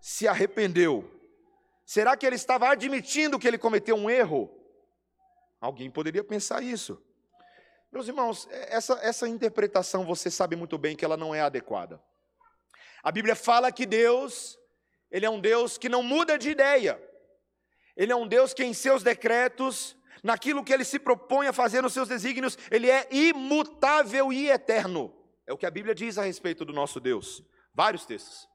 [0.00, 1.10] se arrependeu?
[1.86, 4.50] Será que ele estava admitindo que ele cometeu um erro?
[5.60, 7.02] Alguém poderia pensar isso.
[7.90, 12.02] Meus irmãos, é, essa, essa interpretação você sabe muito bem que ela não é adequada.
[13.02, 14.58] A Bíblia fala que Deus,
[15.10, 17.02] Ele é um Deus que não muda de ideia.
[17.96, 21.82] Ele é um Deus que em seus decretos naquilo que ele se propõe a fazer
[21.82, 25.14] nos seus desígnios, ele é imutável e eterno.
[25.46, 27.42] É o que a Bíblia diz a respeito do nosso Deus.
[27.74, 28.48] Vários textos.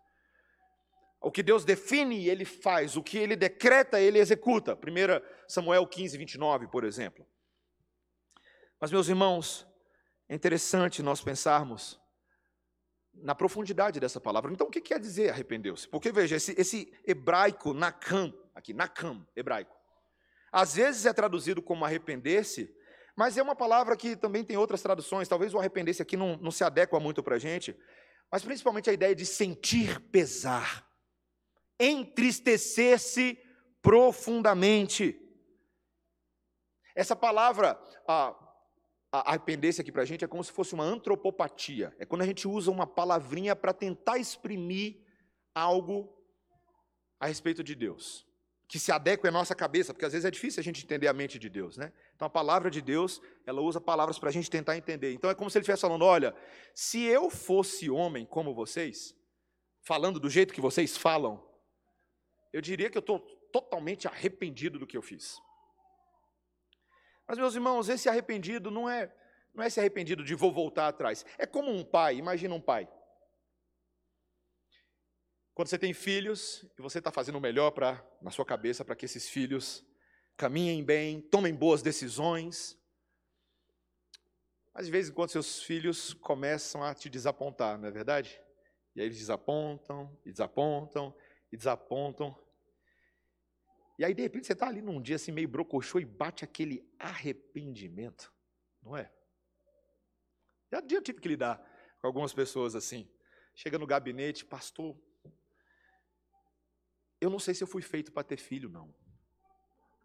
[1.19, 2.95] O que Deus define, ele faz.
[2.95, 4.75] O que ele decreta, ele executa.
[4.75, 4.77] 1
[5.47, 7.25] Samuel 15, 29, por exemplo.
[8.79, 9.67] Mas, meus irmãos,
[10.29, 11.99] é interessante nós pensarmos
[13.13, 14.51] na profundidade dessa palavra.
[14.51, 15.87] Então, o que quer dizer arrependeu-se?
[15.87, 19.76] Porque, veja, esse, esse hebraico nakam, aqui, nakam, hebraico,
[20.51, 22.73] às vezes é traduzido como arrepender-se,
[23.15, 25.27] mas é uma palavra que também tem outras traduções.
[25.27, 27.75] Talvez o arrepender-se aqui não, não se adequa muito para a gente,
[28.31, 30.87] mas principalmente a ideia de sentir pesar,
[31.79, 33.37] entristecer-se
[33.81, 35.19] profundamente.
[36.95, 38.35] Essa palavra, a,
[39.11, 41.95] a arrepender-se aqui para a gente é como se fosse uma antropopatia.
[41.99, 45.03] É quando a gente usa uma palavrinha para tentar exprimir
[45.53, 46.15] algo
[47.19, 48.26] a respeito de Deus
[48.67, 51.13] que se adequa à nossa cabeça, porque às vezes é difícil a gente entender a
[51.13, 51.93] mente de Deus, né?
[52.15, 55.13] Então a palavra de Deus, ela usa palavras para a gente tentar entender.
[55.13, 56.35] Então é como se ele estivesse falando: olha,
[56.73, 59.15] se eu fosse homem como vocês,
[59.81, 61.41] falando do jeito que vocês falam,
[62.51, 63.19] eu diria que eu estou
[63.53, 65.39] totalmente arrependido do que eu fiz.
[67.25, 69.13] Mas, meus irmãos, esse arrependido não é,
[69.53, 71.25] não é esse arrependido de vou voltar atrás.
[71.37, 72.87] É como um pai, imagina um pai.
[75.57, 77.73] Quando você tem filhos e você está fazendo o melhor
[78.21, 79.83] na sua cabeça para que esses filhos
[80.37, 82.79] caminhem bem, tomem boas decisões.
[84.71, 88.39] Mas de vez em quando seus filhos começam a te desapontar, não é verdade?
[88.95, 91.11] E aí eles desapontam, e desapontam,
[91.51, 92.37] e desapontam.
[93.97, 96.87] E aí, de repente, você está ali num dia assim, meio brocochô e bate aquele
[96.99, 98.31] arrependimento,
[98.79, 99.11] não é?
[100.71, 101.57] Já eu tive que lidar
[101.99, 103.11] com algumas pessoas assim.
[103.55, 104.95] Chega no gabinete, pastor,
[107.19, 108.93] eu não sei se eu fui feito para ter filho, não.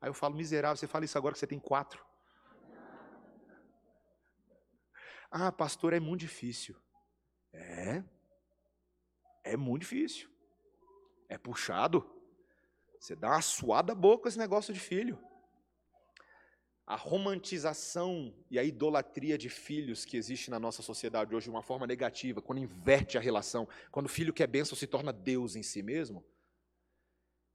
[0.00, 2.04] Aí eu falo, miserável, você fala isso agora que você tem quatro.
[5.30, 6.76] Ah, pastor, é muito difícil.
[7.52, 8.02] É.
[9.44, 10.28] É muito difícil.
[11.28, 12.04] É puxado.
[12.98, 15.18] Você dá uma suada boca esse negócio de filho.
[16.86, 21.62] A romantização e a idolatria de filhos que existe na nossa sociedade hoje de uma
[21.62, 25.56] forma negativa, quando inverte a relação, quando o filho que é bênção se torna Deus
[25.56, 26.24] em si mesmo,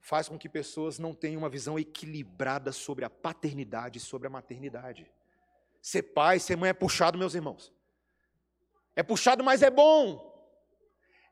[0.08, 4.30] faz com que pessoas não tenham uma visão equilibrada sobre a paternidade e sobre a
[4.30, 5.12] maternidade.
[5.82, 7.74] Ser pai, ser mãe é puxado, meus irmãos.
[8.96, 10.34] É puxado, mas é bom.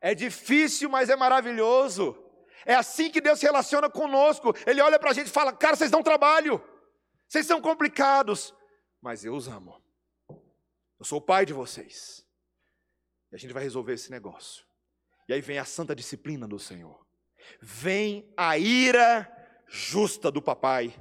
[0.01, 2.21] É difícil, mas é maravilhoso.
[2.65, 4.53] É assim que Deus se relaciona conosco.
[4.67, 6.61] Ele olha para a gente e fala: Cara, vocês dão trabalho.
[7.29, 8.53] Vocês são complicados.
[9.01, 9.81] Mas eu os amo.
[10.99, 12.27] Eu sou o pai de vocês.
[13.31, 14.65] E a gente vai resolver esse negócio.
[15.29, 17.04] E aí vem a santa disciplina do Senhor
[17.61, 19.31] vem a ira
[19.67, 20.93] justa do papai.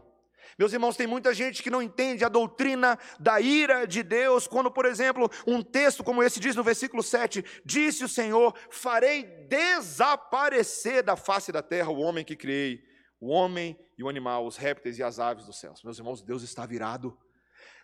[0.58, 4.70] Meus irmãos, tem muita gente que não entende a doutrina da ira de Deus, quando,
[4.70, 11.02] por exemplo, um texto como esse diz no versículo 7: Disse o Senhor: Farei desaparecer
[11.02, 12.84] da face da terra o homem que criei,
[13.20, 15.82] o homem e o animal, os répteis e as aves dos céus.
[15.82, 17.18] Meus irmãos, Deus está virado.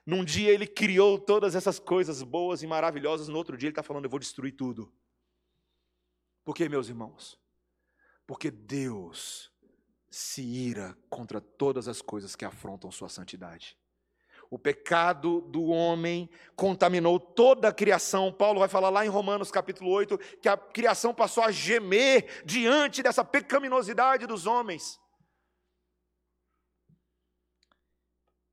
[0.06, 3.82] Num dia ele criou todas essas coisas boas e maravilhosas, no outro dia ele está
[3.82, 4.92] falando: Eu vou destruir tudo.
[6.44, 7.38] Por quê, meus irmãos?
[8.30, 9.50] Porque Deus
[10.08, 13.76] se ira contra todas as coisas que afrontam sua santidade.
[14.48, 18.32] O pecado do homem contaminou toda a criação.
[18.32, 23.02] Paulo vai falar lá em Romanos capítulo 8 que a criação passou a gemer diante
[23.02, 25.00] dessa pecaminosidade dos homens.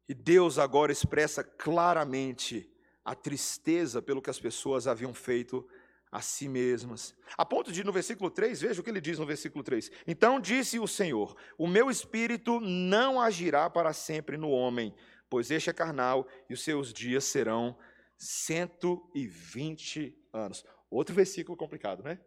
[0.10, 2.68] E Deus agora expressa claramente
[3.06, 5.70] a tristeza pelo que as pessoas haviam feito
[6.12, 7.16] a si mesmas.
[7.38, 9.92] A ponto de, no versículo 3, veja o que ele diz no versículo 3.
[10.06, 14.94] Então disse o Senhor: O meu espírito não agirá para sempre no homem,
[15.30, 17.78] pois este é carnal e os seus dias serão
[18.18, 20.64] 120 anos.
[20.90, 22.20] Outro versículo complicado, né?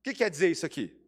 [0.00, 1.00] O que quer dizer isso aqui?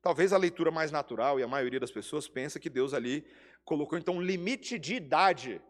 [0.00, 3.26] Talvez a leitura mais natural, e a maioria das pessoas pensa que Deus ali
[3.64, 5.60] colocou então um limite de idade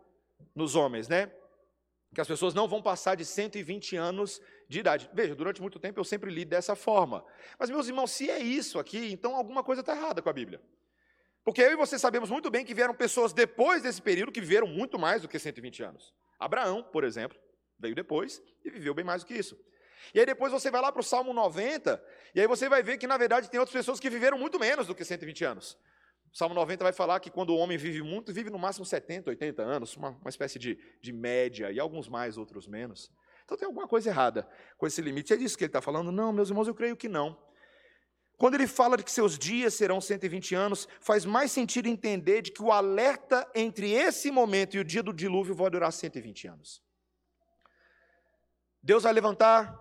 [0.54, 1.32] nos homens, né?
[2.16, 5.10] que as pessoas não vão passar de 120 anos de idade.
[5.12, 7.24] Veja, durante muito tempo eu sempre li dessa forma.
[7.58, 10.60] Mas, meus irmãos, se é isso aqui, então alguma coisa está errada com a Bíblia.
[11.44, 14.66] Porque eu e você sabemos muito bem que vieram pessoas depois desse período que viveram
[14.66, 16.12] muito mais do que 120 anos.
[16.38, 17.38] Abraão, por exemplo,
[17.78, 19.56] veio depois e viveu bem mais do que isso.
[20.14, 22.02] E aí depois você vai lá para o Salmo 90,
[22.34, 24.86] e aí você vai ver que, na verdade, tem outras pessoas que viveram muito menos
[24.86, 25.78] do que 120 anos.
[26.32, 29.30] O Salmo 90 vai falar que quando o homem vive muito, vive no máximo 70,
[29.30, 33.10] 80 anos, uma, uma espécie de, de média, e alguns mais, outros menos.
[33.46, 35.32] Então tem alguma coisa errada com esse limite.
[35.32, 36.10] É disso que ele está falando?
[36.10, 37.38] Não, meus irmãos, eu creio que não.
[38.36, 42.50] Quando ele fala de que seus dias serão 120 anos, faz mais sentido entender de
[42.50, 46.82] que o alerta entre esse momento e o dia do dilúvio vai durar 120 anos.
[48.82, 49.74] Deus vai levantar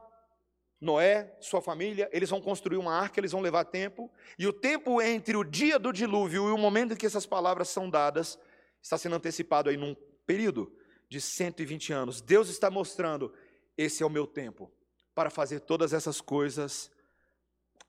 [0.80, 5.02] Noé, sua família, eles vão construir uma arca, eles vão levar tempo, e o tempo
[5.02, 8.38] entre o dia do dilúvio e o momento em que essas palavras são dadas
[8.82, 9.96] está sendo antecipado aí num
[10.28, 10.72] período
[11.10, 12.22] de 120 anos.
[12.22, 13.34] Deus está mostrando:
[13.78, 14.72] esse é o meu tempo,
[15.14, 16.92] para fazer todas essas coisas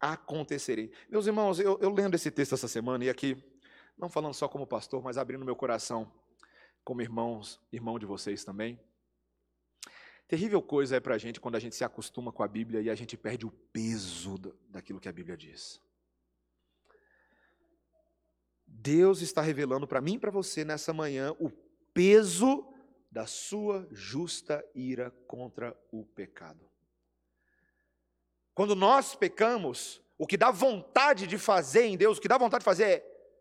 [0.00, 0.90] acontecerem.
[1.08, 3.42] Meus irmãos, eu, eu lendo esse texto essa semana e aqui,
[3.96, 6.10] não falando só como pastor, mas abrindo meu coração
[6.84, 8.78] como irmãos, irmão de vocês também.
[10.28, 12.90] Terrível coisa é para a gente quando a gente se acostuma com a Bíblia e
[12.90, 15.80] a gente perde o peso daquilo que a Bíblia diz.
[18.66, 21.50] Deus está revelando para mim e para você nessa manhã o
[21.94, 22.64] peso
[23.16, 26.70] da sua justa ira contra o pecado.
[28.52, 32.60] Quando nós pecamos, o que dá vontade de fazer em Deus, o que dá vontade
[32.60, 33.32] de fazer é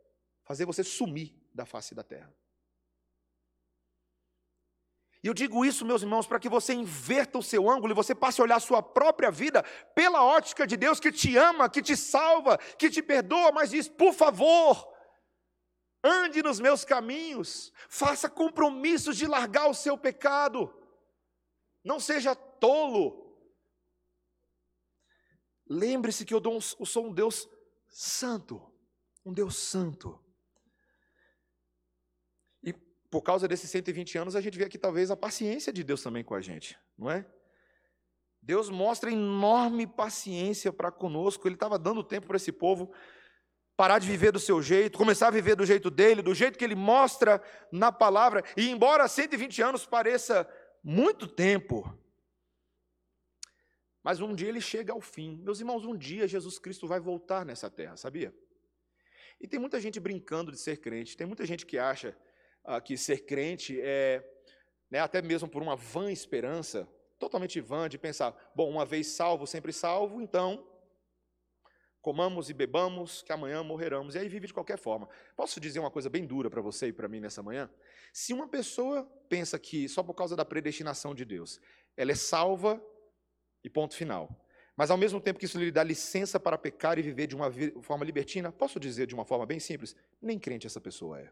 [0.45, 2.33] fazer você sumir da face da terra.
[5.21, 8.15] E eu digo isso, meus irmãos, para que você inverta o seu ângulo e você
[8.15, 9.61] passe a olhar a sua própria vida
[9.93, 13.89] pela ótica de Deus que te ama, que te salva, que te perdoa, mas diz:
[13.89, 14.94] por favor,
[16.05, 20.73] ande nos meus caminhos, faça compromissos de largar o seu pecado,
[21.83, 23.23] não seja tolo.
[25.67, 27.49] Lembre-se que eu, um, eu sou um Deus
[27.89, 28.61] santo,
[29.25, 30.23] um Deus santo
[33.15, 36.21] por causa desses 120 anos, a gente vê aqui talvez a paciência de Deus também
[36.21, 37.25] com a gente, não é?
[38.41, 42.91] Deus mostra enorme paciência para conosco, Ele estava dando tempo para esse povo
[43.75, 46.63] parar de viver do seu jeito, começar a viver do jeito dele, do jeito que
[46.63, 50.47] ele mostra na palavra, e embora 120 anos pareça
[50.83, 51.97] muito tempo,
[54.03, 55.41] mas um dia ele chega ao fim.
[55.43, 58.31] Meus irmãos, um dia Jesus Cristo vai voltar nessa terra, sabia?
[59.41, 62.15] E tem muita gente brincando de ser crente, tem muita gente que acha
[62.63, 64.23] ah, que ser crente é,
[64.91, 69.47] né, até mesmo por uma vã esperança, totalmente vã, de pensar, bom, uma vez salvo,
[69.47, 70.65] sempre salvo, então
[72.05, 75.09] comamos e bebamos, que amanhã morreremos, e aí vive de qualquer forma.
[75.35, 77.67] Posso dizer uma coisa bem dura para você e para mim nessa manhã?
[78.13, 81.59] Se uma pessoa pensa que só por causa da predestinação de Deus,
[81.97, 82.79] ela é salva
[83.63, 84.29] e ponto final,
[84.77, 87.51] mas ao mesmo tempo que isso lhe dá licença para pecar e viver de uma
[87.81, 91.31] forma libertina, posso dizer de uma forma bem simples, nem crente essa pessoa é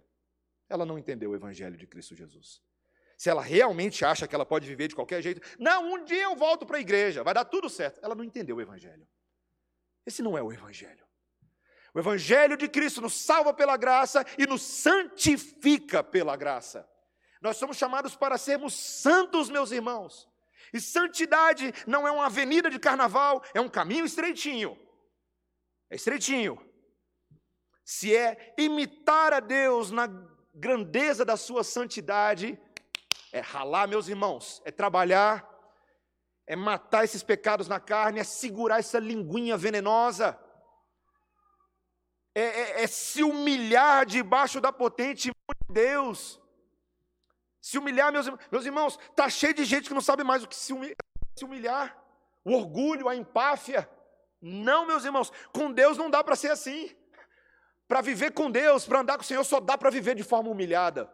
[0.69, 2.63] ela não entendeu o Evangelho de Cristo Jesus.
[3.15, 6.35] Se ela realmente acha que ela pode viver de qualquer jeito, não, um dia eu
[6.35, 7.99] volto para a igreja, vai dar tudo certo.
[8.01, 9.07] Ela não entendeu o Evangelho.
[10.05, 11.05] Esse não é o Evangelho.
[11.93, 16.87] O Evangelho de Cristo nos salva pela graça e nos santifica pela graça.
[17.41, 20.27] Nós somos chamados para sermos santos, meus irmãos.
[20.73, 24.77] E santidade não é uma avenida de carnaval, é um caminho estreitinho.
[25.89, 26.59] É estreitinho.
[27.85, 30.07] Se é imitar a Deus na
[30.53, 32.57] grandeza da sua santidade
[33.33, 35.43] é ralar, meus irmãos, é trabalhar,
[36.45, 40.37] é matar esses pecados na carne, é segurar essa linguinha venenosa,
[42.35, 46.41] é, é, é se humilhar debaixo da potente mão de Deus.
[47.61, 50.55] Se humilhar, meus, meus irmãos, está cheio de gente que não sabe mais o que
[50.55, 50.97] se humilhar,
[51.35, 51.97] se humilhar.
[52.43, 53.89] O orgulho, a empáfia.
[54.41, 56.93] Não, meus irmãos, com Deus não dá para ser assim.
[57.87, 60.49] Para viver com Deus, para andar com o Senhor, só dá para viver de forma
[60.49, 61.09] humilhada.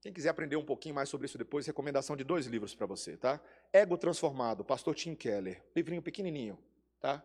[0.00, 3.16] Quem quiser aprender um pouquinho mais sobre isso depois, recomendação de dois livros para você,
[3.16, 3.40] tá?
[3.72, 5.62] Ego Transformado, Pastor Tim Keller.
[5.74, 6.58] Livrinho pequenininho,
[7.00, 7.24] tá?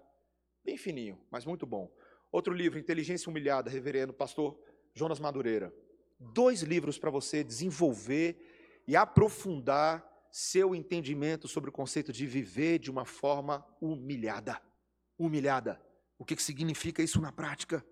[0.64, 1.92] Bem fininho, mas muito bom.
[2.32, 4.58] Outro livro, Inteligência Humilhada, Reverendo Pastor
[4.94, 5.74] Jonas Madureira.
[6.20, 12.90] Dois livros para você desenvolver e aprofundar seu entendimento sobre o conceito de viver de
[12.90, 14.62] uma forma humilhada.
[15.18, 15.82] Humilhada.
[16.18, 17.86] O que, que significa isso na prática?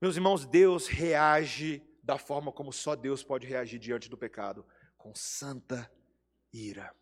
[0.00, 4.64] Meus irmãos, Deus reage da forma como só Deus pode reagir diante do pecado
[4.96, 5.90] com santa
[6.52, 6.94] ira.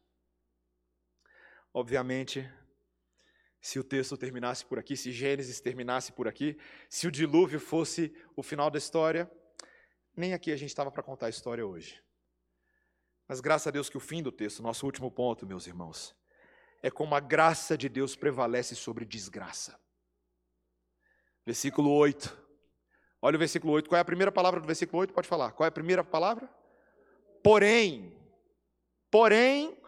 [1.74, 2.50] Obviamente,
[3.60, 6.56] se o texto terminasse por aqui, se Gênesis terminasse por aqui,
[6.88, 9.30] se o dilúvio fosse o final da história,
[10.16, 12.02] nem aqui a gente estava para contar a história hoje.
[13.28, 16.16] Mas graças a Deus que o fim do texto, nosso último ponto, meus irmãos,
[16.82, 19.78] é como a graça de Deus prevalece sobre desgraça.
[21.44, 22.43] Versículo 8.
[23.24, 23.88] Olha o versículo 8.
[23.88, 25.14] Qual é a primeira palavra do versículo 8?
[25.14, 25.52] Pode falar.
[25.52, 26.46] Qual é a primeira palavra?
[27.42, 28.14] Porém,
[29.10, 29.78] porém,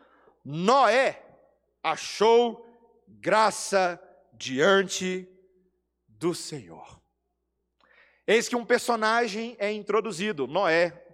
[0.43, 1.23] Noé
[1.83, 2.67] achou
[3.07, 4.01] graça
[4.33, 5.29] diante
[6.09, 6.99] do Senhor.
[8.27, 11.05] Eis que um personagem é introduzido, Noé.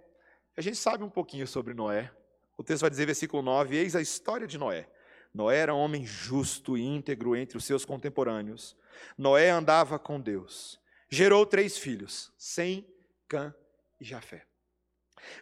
[0.55, 2.09] A gente sabe um pouquinho sobre Noé.
[2.57, 4.87] O texto vai dizer, versículo 9: Eis a história de Noé.
[5.33, 8.77] Noé era um homem justo e íntegro entre os seus contemporâneos.
[9.17, 10.81] Noé andava com Deus.
[11.13, 12.87] Gerou três filhos: Sem,
[13.27, 13.53] Cã
[14.01, 14.47] e Jafé.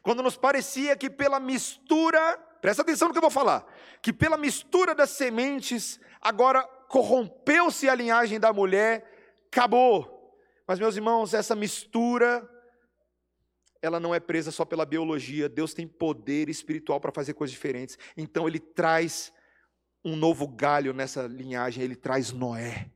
[0.03, 3.65] Quando nos parecia que pela mistura, presta atenção no que eu vou falar,
[4.01, 10.38] que pela mistura das sementes, agora corrompeu-se a linhagem da mulher, acabou.
[10.67, 12.45] Mas, meus irmãos, essa mistura
[13.82, 17.97] ela não é presa só pela biologia, Deus tem poder espiritual para fazer coisas diferentes.
[18.17, 19.32] Então ele traz
[20.03, 22.91] um novo galho nessa linhagem, ele traz Noé.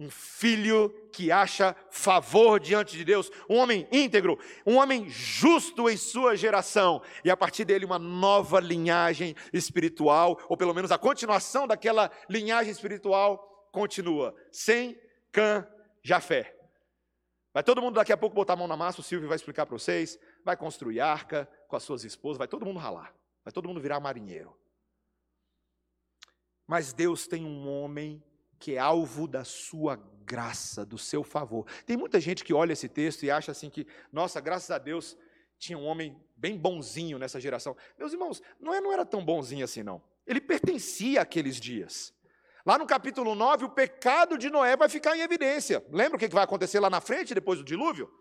[0.00, 5.96] Um filho que acha favor diante de Deus, um homem íntegro, um homem justo em
[5.98, 11.66] sua geração, e a partir dele uma nova linhagem espiritual, ou pelo menos a continuação
[11.66, 14.34] daquela linhagem espiritual continua.
[14.50, 14.98] Sem
[15.30, 15.68] Cã,
[16.02, 16.56] Jafé.
[17.52, 19.66] Vai todo mundo daqui a pouco botar a mão na massa, o Silvio vai explicar
[19.66, 23.68] para vocês, vai construir arca com as suas esposas, vai todo mundo ralar, vai todo
[23.68, 24.56] mundo virar marinheiro.
[26.66, 28.24] Mas Deus tem um homem
[28.60, 31.66] que é alvo da sua graça, do seu favor.
[31.86, 35.16] Tem muita gente que olha esse texto e acha assim que, nossa, graças a Deus,
[35.58, 37.74] tinha um homem bem bonzinho nessa geração.
[37.98, 40.02] Meus irmãos, Noé não era tão bonzinho assim, não.
[40.26, 42.14] Ele pertencia àqueles dias.
[42.64, 45.84] Lá no capítulo 9, o pecado de Noé vai ficar em evidência.
[45.90, 48.12] Lembra o que vai acontecer lá na frente, depois do dilúvio?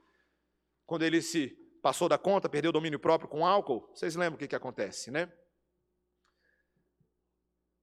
[0.86, 1.50] Quando ele se
[1.82, 3.88] passou da conta, perdeu o domínio próprio com álcool.
[3.94, 5.32] Vocês lembram o que, que acontece, né?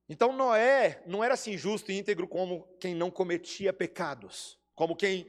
[0.08, 5.26] Então Noé não era assim justo e íntegro como quem não cometia pecados, como quem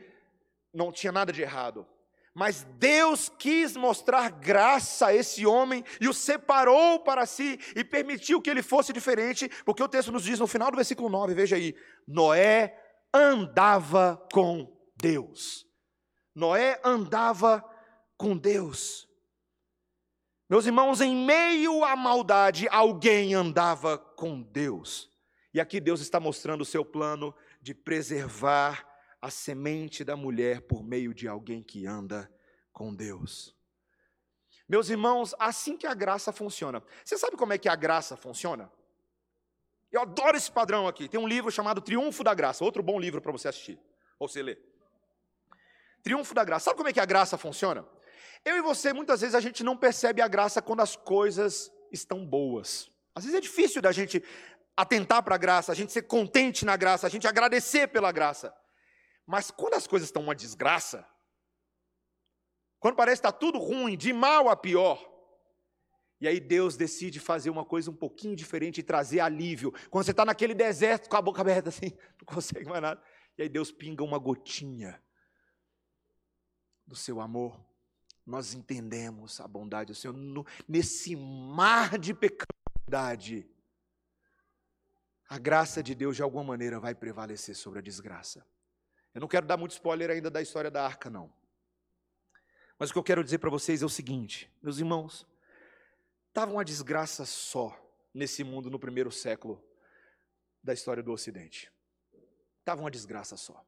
[0.73, 1.87] não tinha nada de errado.
[2.33, 8.39] Mas Deus quis mostrar graça a esse homem e o separou para si e permitiu
[8.39, 11.55] que ele fosse diferente, porque o texto nos diz no final do versículo 9, veja
[11.55, 11.75] aí:
[12.07, 12.79] Noé
[13.11, 15.65] andava com Deus.
[16.35, 17.63] Noé andava
[18.15, 19.06] com Deus.
[20.49, 25.11] Meus irmãos, em meio à maldade, alguém andava com Deus.
[25.53, 28.87] E aqui Deus está mostrando o seu plano de preservar
[29.21, 32.31] a semente da mulher por meio de alguém que anda
[32.71, 33.53] com Deus.
[34.69, 36.81] Meus irmãos, assim que a graça funciona.
[37.03, 38.71] Você sabe como é que a graça funciona?
[39.91, 41.09] Eu adoro esse padrão aqui.
[41.09, 43.79] Tem um livro chamado Triunfo da Graça, outro bom livro para você assistir,
[44.19, 44.59] ou você ler.
[46.03, 46.65] Triunfo da Graça.
[46.65, 47.85] Sabe como é que a graça funciona?
[48.47, 52.25] Eu e você, muitas vezes, a gente não percebe a graça quando as coisas estão
[52.25, 52.89] boas.
[53.13, 54.23] Às vezes é difícil da gente
[54.73, 58.55] atentar para a graça, a gente ser contente na graça, a gente agradecer pela graça.
[59.25, 61.05] Mas quando as coisas estão uma desgraça,
[62.79, 64.97] quando parece que está tudo ruim, de mal a pior,
[66.21, 69.73] e aí Deus decide fazer uma coisa um pouquinho diferente e trazer alívio.
[69.89, 73.03] Quando você está naquele deserto com a boca aberta assim, não consegue mais nada.
[73.37, 75.03] E aí Deus pinga uma gotinha
[76.85, 77.66] do seu amor.
[78.27, 82.45] Nós entendemos a bondade do Senhor no, nesse mar de pecado.
[85.29, 88.45] A graça de Deus de alguma maneira vai prevalecer sobre a desgraça.
[89.13, 91.33] Eu não quero dar muito spoiler ainda da história da arca, não.
[92.77, 95.25] Mas o que eu quero dizer para vocês é o seguinte, meus irmãos,
[96.27, 97.75] estava uma desgraça só
[98.13, 99.63] nesse mundo no primeiro século
[100.61, 101.71] da história do Ocidente.
[102.59, 103.65] Estava uma desgraça só.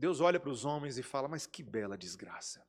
[0.00, 2.66] Deus olha para os homens e fala: Mas que bela desgraça.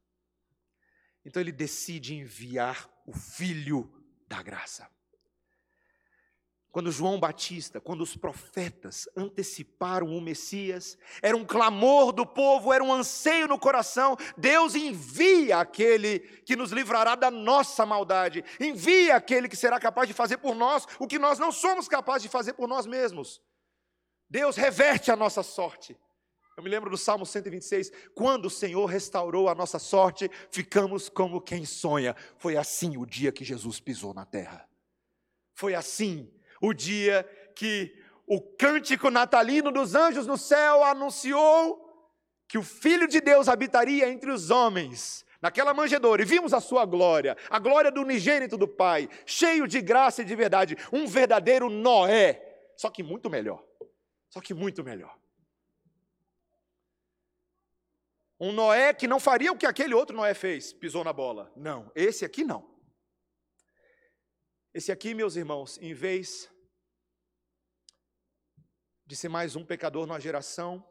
[1.23, 3.89] Então ele decide enviar o Filho
[4.27, 4.89] da graça.
[6.73, 12.83] Quando João Batista, quando os profetas anteciparam o Messias, era um clamor do povo, era
[12.83, 14.17] um anseio no coração.
[14.37, 20.13] Deus envia aquele que nos livrará da nossa maldade, envia aquele que será capaz de
[20.13, 23.41] fazer por nós o que nós não somos capazes de fazer por nós mesmos.
[24.29, 25.97] Deus reverte a nossa sorte.
[26.61, 31.41] Eu me lembro do Salmo 126, quando o Senhor restaurou a nossa sorte, ficamos como
[31.41, 32.15] quem sonha.
[32.37, 34.69] Foi assim o dia que Jesus pisou na terra.
[35.55, 36.31] Foi assim
[36.61, 37.91] o dia que
[38.27, 41.83] o cântico natalino dos anjos no céu anunciou
[42.47, 46.85] que o Filho de Deus habitaria entre os homens, naquela manjedoura, e vimos a sua
[46.85, 51.71] glória, a glória do unigênito do Pai, cheio de graça e de verdade, um verdadeiro
[51.71, 52.39] Noé,
[52.77, 53.65] só que muito melhor.
[54.29, 55.20] Só que muito melhor.
[58.43, 61.53] Um Noé que não faria o que aquele outro Noé fez, pisou na bola.
[61.55, 62.67] Não, esse aqui não.
[64.73, 66.49] Esse aqui, meus irmãos, em vez
[69.05, 70.83] de ser mais um pecador numa geração,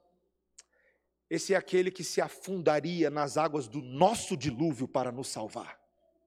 [1.29, 5.77] esse é aquele que se afundaria nas águas do nosso dilúvio para nos salvar.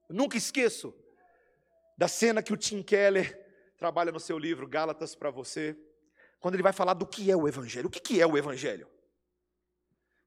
[0.10, 0.94] Eu nunca esqueço
[1.98, 3.40] da cena que o Tim Keller
[3.78, 5.74] trabalha no seu livro Gálatas para você,
[6.42, 7.88] quando ele vai falar do que é o Evangelho.
[7.88, 8.92] O que é o Evangelho?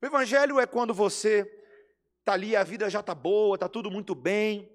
[0.07, 1.53] O Evangelho é quando você
[2.21, 4.71] está ali, a vida já está boa, está tudo muito bem,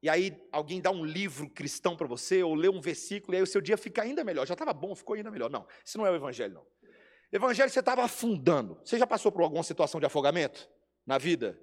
[0.00, 3.42] e aí alguém dá um livro cristão para você, ou lê um versículo, e aí
[3.42, 4.46] o seu dia fica ainda melhor.
[4.46, 5.50] Já estava bom, ficou ainda melhor.
[5.50, 6.66] Não, isso não é o evangelho, não.
[7.32, 8.80] Evangelho você estava afundando.
[8.84, 10.70] Você já passou por alguma situação de afogamento
[11.04, 11.58] na vida?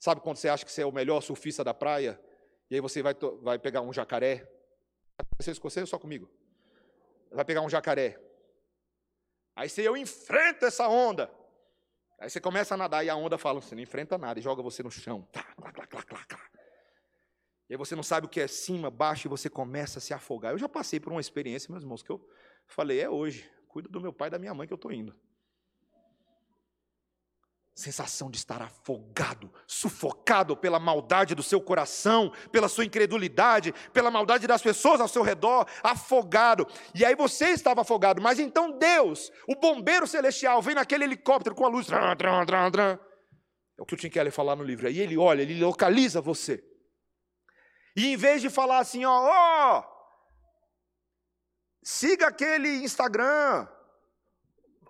[0.00, 2.20] Sabe quando você acha que você é o melhor surfista da praia,
[2.68, 4.50] e aí você vai, vai pegar um jacaré?
[5.40, 6.28] Vocês com você ou só comigo?
[7.30, 8.20] Vai pegar um jacaré.
[9.54, 11.30] Aí você eu enfrento essa onda.
[12.18, 14.62] Aí você começa a nadar e a onda fala, você não enfrenta nada e joga
[14.62, 15.22] você no chão.
[15.32, 16.40] Tá, clá, clá, clá, clá, clá.
[17.68, 20.12] E aí você não sabe o que é cima, baixo e você começa a se
[20.14, 20.52] afogar.
[20.52, 22.26] Eu já passei por uma experiência, meus irmãos, que eu
[22.66, 23.50] falei, é hoje.
[23.68, 25.14] Cuida do meu pai e da minha mãe que eu estou indo
[27.74, 34.46] sensação de estar afogado, sufocado pela maldade do seu coração, pela sua incredulidade, pela maldade
[34.46, 36.66] das pessoas ao seu redor, afogado.
[36.94, 41.64] E aí você estava afogado, mas então Deus, o bombeiro celestial, vem naquele helicóptero com
[41.64, 41.88] a luz.
[41.90, 44.86] É o que o Tim Keller falar no livro.
[44.86, 46.62] Aí ele olha, ele localiza você.
[47.96, 49.84] E em vez de falar assim, ó, ó,
[51.82, 53.66] siga aquele Instagram,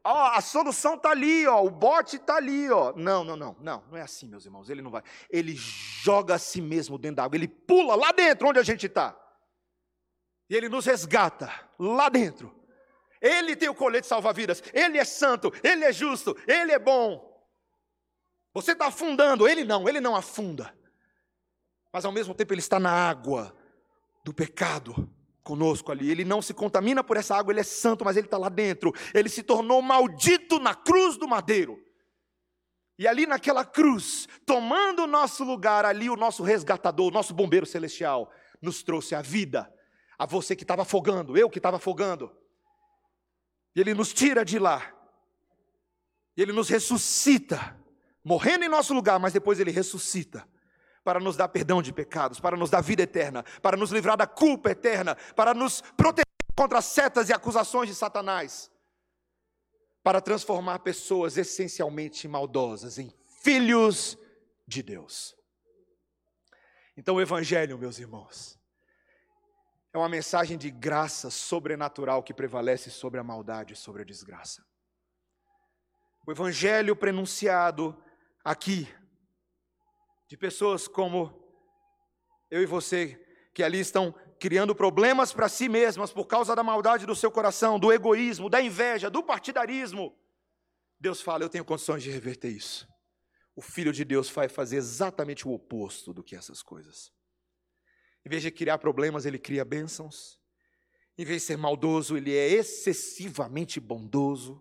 [0.04, 2.92] ó, a solução está ali, ó, o bote está ali, ó.
[2.94, 4.68] Não, não, não, não, não é assim, meus irmãos.
[4.68, 5.02] Ele não vai.
[5.30, 8.86] Ele joga a si mesmo dentro da água, ele pula lá dentro onde a gente
[8.86, 9.18] está.
[10.48, 12.54] E ele nos resgata lá dentro.
[13.20, 17.32] Ele tem o colete salva-vidas, ele é santo, ele é justo, ele é bom.
[18.52, 20.76] Você está afundando, ele não, ele não afunda.
[21.90, 23.56] Mas ao mesmo tempo ele está na água
[24.22, 25.10] do pecado
[25.44, 26.10] conosco ali.
[26.10, 28.92] Ele não se contamina por essa água, ele é santo, mas ele está lá dentro.
[29.12, 31.78] Ele se tornou maldito na cruz do madeiro.
[32.98, 37.66] E ali naquela cruz, tomando o nosso lugar ali, o nosso resgatador, o nosso bombeiro
[37.66, 38.32] celestial,
[38.62, 39.72] nos trouxe a vida.
[40.18, 42.34] A você que estava afogando, eu que estava afogando.
[43.76, 44.92] E ele nos tira de lá.
[46.36, 47.76] E ele nos ressuscita,
[48.24, 50.48] morrendo em nosso lugar, mas depois ele ressuscita
[51.04, 54.26] para nos dar perdão de pecados, para nos dar vida eterna, para nos livrar da
[54.26, 56.24] culpa eterna, para nos proteger
[56.56, 58.70] contra setas e acusações de Satanás,
[60.02, 64.16] para transformar pessoas essencialmente maldosas em filhos
[64.66, 65.36] de Deus.
[66.96, 68.58] Então, o Evangelho, meus irmãos,
[69.92, 74.64] é uma mensagem de graça sobrenatural que prevalece sobre a maldade e sobre a desgraça.
[76.26, 78.02] O Evangelho prenunciado
[78.42, 78.88] aqui
[80.34, 81.32] de pessoas como
[82.50, 83.24] eu e você,
[83.54, 87.78] que ali estão criando problemas para si mesmas por causa da maldade do seu coração,
[87.78, 90.12] do egoísmo, da inveja, do partidarismo.
[90.98, 92.88] Deus fala: Eu tenho condições de reverter isso.
[93.54, 97.12] O Filho de Deus vai fazer exatamente o oposto do que essas coisas.
[98.26, 100.40] Em vez de criar problemas, ele cria bênçãos.
[101.16, 104.60] Em vez de ser maldoso, ele é excessivamente bondoso.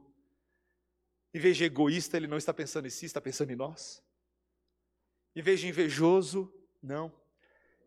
[1.33, 4.03] Em vez de egoísta, ele não está pensando em si, está pensando em nós.
[5.35, 7.11] Em vez de invejoso, não.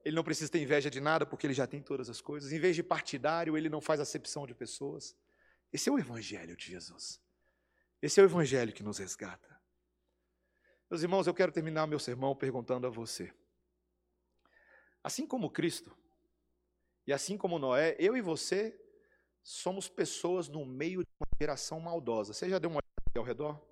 [0.04, 2.52] Ele não precisa ter inveja de nada porque ele já tem todas as coisas.
[2.52, 5.16] Em vez de partidário, ele não faz acepção de pessoas.
[5.72, 7.20] Esse é o Evangelho de Jesus.
[8.00, 9.60] Esse é o Evangelho que nos resgata.
[10.88, 13.32] Meus irmãos, eu quero terminar meu sermão perguntando a você.
[15.02, 15.96] Assim como Cristo,
[17.06, 18.78] e assim como Noé, eu e você
[19.42, 22.32] somos pessoas no meio de uma geração maldosa.
[22.32, 23.64] Você já deu uma olhada ao redor?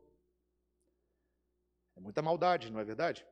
[1.97, 3.27] É muita maldade, não é verdade?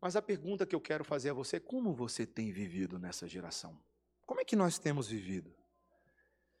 [0.00, 3.26] Mas a pergunta que eu quero fazer a você é como você tem vivido nessa
[3.26, 3.78] geração?
[4.24, 5.54] Como é que nós temos vivido?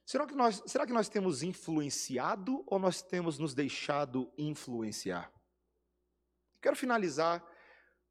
[0.04, 5.30] Será que nós, será que nós temos influenciado ou nós temos nos deixado influenciar?
[6.60, 7.46] Quero finalizar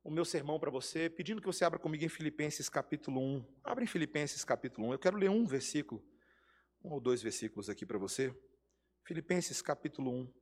[0.04, 3.60] o meu sermão para você, pedindo que você abra comigo em Filipenses capítulo 1.
[3.64, 4.94] Abra em Filipenses capítulo 1.
[4.94, 6.02] Eu quero ler um versículo,
[6.82, 8.34] um ou dois versículos aqui para você.
[9.04, 10.34] Filipenses capítulo 1.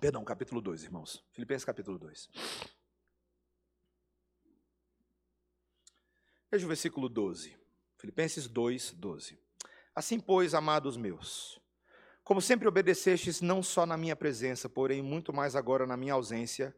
[0.00, 1.22] Perdão, capítulo 2, irmãos.
[1.30, 2.30] Filipenses capítulo 2.
[6.50, 7.54] Veja o versículo 12.
[7.98, 9.38] Filipenses 2, 12.
[9.94, 11.60] Assim, pois, amados meus,
[12.24, 16.74] como sempre obedecestes, não só na minha presença, porém muito mais agora na minha ausência,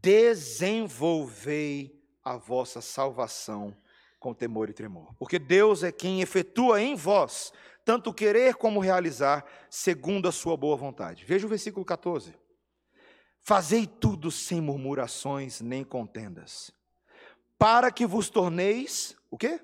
[0.00, 3.76] desenvolvei a vossa salvação
[4.20, 5.12] com temor e tremor.
[5.14, 7.52] Porque Deus é quem efetua em vós
[7.88, 11.24] tanto querer como realizar, segundo a sua boa vontade.
[11.24, 12.34] Veja o versículo 14.
[13.40, 16.70] Fazei tudo sem murmurações nem contendas,
[17.56, 19.58] para que vos torneis, o quê?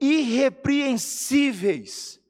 [0.00, 2.20] Irrepreensíveis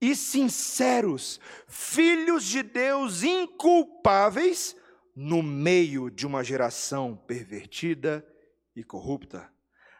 [0.00, 4.74] e sinceros, filhos de Deus inculpáveis,
[5.14, 8.26] no meio de uma geração pervertida
[8.74, 9.48] e corrupta,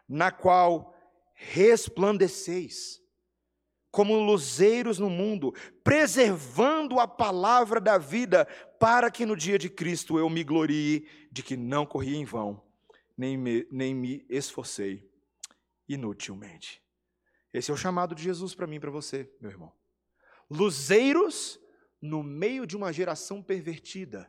[0.09, 0.93] na qual
[1.35, 3.04] resplandeceis
[3.95, 8.45] como luzeiros no mundo, preservando a palavra da vida,
[8.81, 12.61] para que no dia de Cristo eu me glorie de que não corri em vão,
[13.17, 15.09] nem me, nem me esforcei
[15.89, 16.83] inutilmente.
[17.53, 19.73] Esse é o chamado de Jesus para mim e para você, meu irmão.
[20.51, 21.61] Luzeiros
[22.03, 24.29] no meio de uma geração pervertida,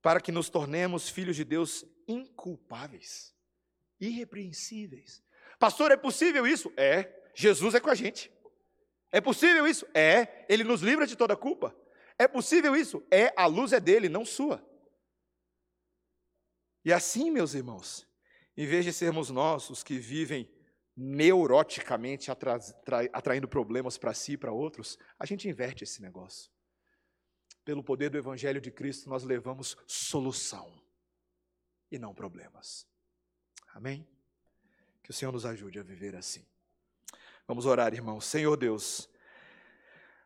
[0.00, 3.34] para que nos tornemos filhos de Deus inculpáveis,
[4.00, 5.20] irrepreensíveis.
[5.58, 6.72] Pastor, é possível isso?
[6.76, 7.12] É.
[7.34, 8.32] Jesus é com a gente.
[9.14, 9.86] É possível isso?
[9.94, 10.44] É.
[10.48, 11.72] Ele nos livra de toda culpa.
[12.18, 13.00] É possível isso?
[13.12, 13.32] É.
[13.36, 14.60] A luz é dele, não sua.
[16.84, 18.08] E assim, meus irmãos,
[18.56, 20.52] em vez de sermos nós os que vivem
[20.96, 22.58] neuroticamente atra,
[23.12, 26.50] atraindo problemas para si e para outros, a gente inverte esse negócio.
[27.64, 30.82] Pelo poder do Evangelho de Cristo, nós levamos solução
[31.88, 32.84] e não problemas.
[33.68, 34.08] Amém?
[35.04, 36.44] Que o Senhor nos ajude a viver assim.
[37.46, 38.24] Vamos orar, irmãos.
[38.24, 39.08] Senhor Deus,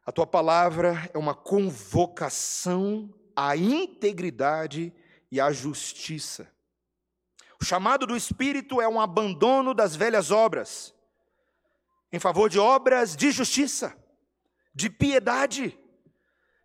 [0.07, 4.93] a tua palavra é uma convocação à integridade
[5.31, 6.49] e à justiça.
[7.61, 10.95] O chamado do Espírito é um abandono das velhas obras,
[12.13, 13.97] em favor de obras de justiça,
[14.73, 15.77] de piedade,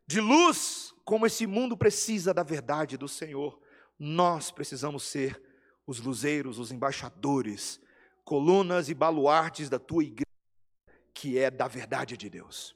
[0.06, 3.60] de luz, como esse mundo precisa da verdade do Senhor.
[3.97, 5.41] Nós precisamos ser
[5.88, 7.82] os luzeiros, os embaixadores,
[8.24, 10.22] colunas e baluartes da tua igreja,
[11.14, 12.76] que é da verdade de Deus.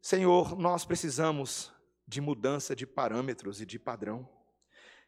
[0.00, 1.72] Senhor, nós precisamos
[2.06, 4.28] de mudança de parâmetros e de padrão.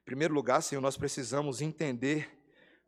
[0.02, 2.38] Em primeiro lugar, Senhor, nós precisamos entender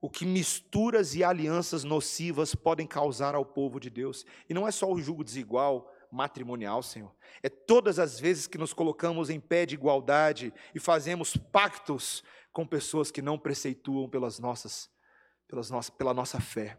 [0.00, 4.26] o que misturas e alianças nocivas podem causar ao povo de Deus.
[4.48, 7.14] E não é só o julgo desigual matrimonial, Senhor.
[7.42, 12.22] É todas as vezes que nos colocamos em pé de igualdade e fazemos pactos
[12.52, 14.90] com pessoas que não preceituam pelas nossas,
[15.48, 16.76] pelas nossas, pela nossa fé.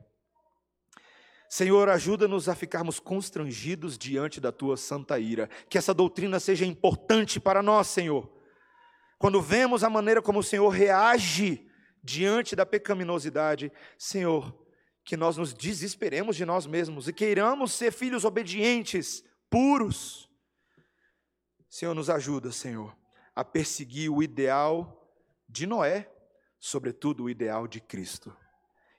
[1.54, 5.50] Senhor, ajuda-nos a ficarmos constrangidos diante da tua santa ira.
[5.70, 8.34] Que essa doutrina seja importante para nós, Senhor
[9.24, 11.66] quando vemos a maneira como o Senhor reage
[12.04, 14.54] diante da pecaminosidade, Senhor,
[15.02, 20.30] que nós nos desesperemos de nós mesmos e queiramos ser filhos obedientes, puros.
[21.70, 22.94] Senhor, nos ajuda, Senhor,
[23.34, 25.10] a perseguir o ideal
[25.48, 26.12] de Noé,
[26.60, 28.36] sobretudo o ideal de Cristo.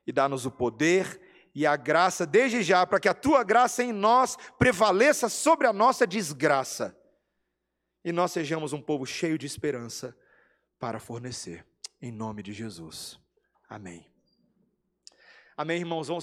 [0.07, 1.21] E dá-nos o poder
[1.55, 5.73] e a graça desde já, para que a tua graça em nós prevaleça sobre a
[5.73, 6.99] nossa desgraça
[8.05, 10.15] e nós sejamos um povo cheio de esperança
[10.79, 11.67] para fornecer.
[12.03, 13.19] Em nome de Jesus.
[13.67, 14.07] Amém.
[15.57, 16.09] Amém, irmãos.
[16.09, 16.23] Vamos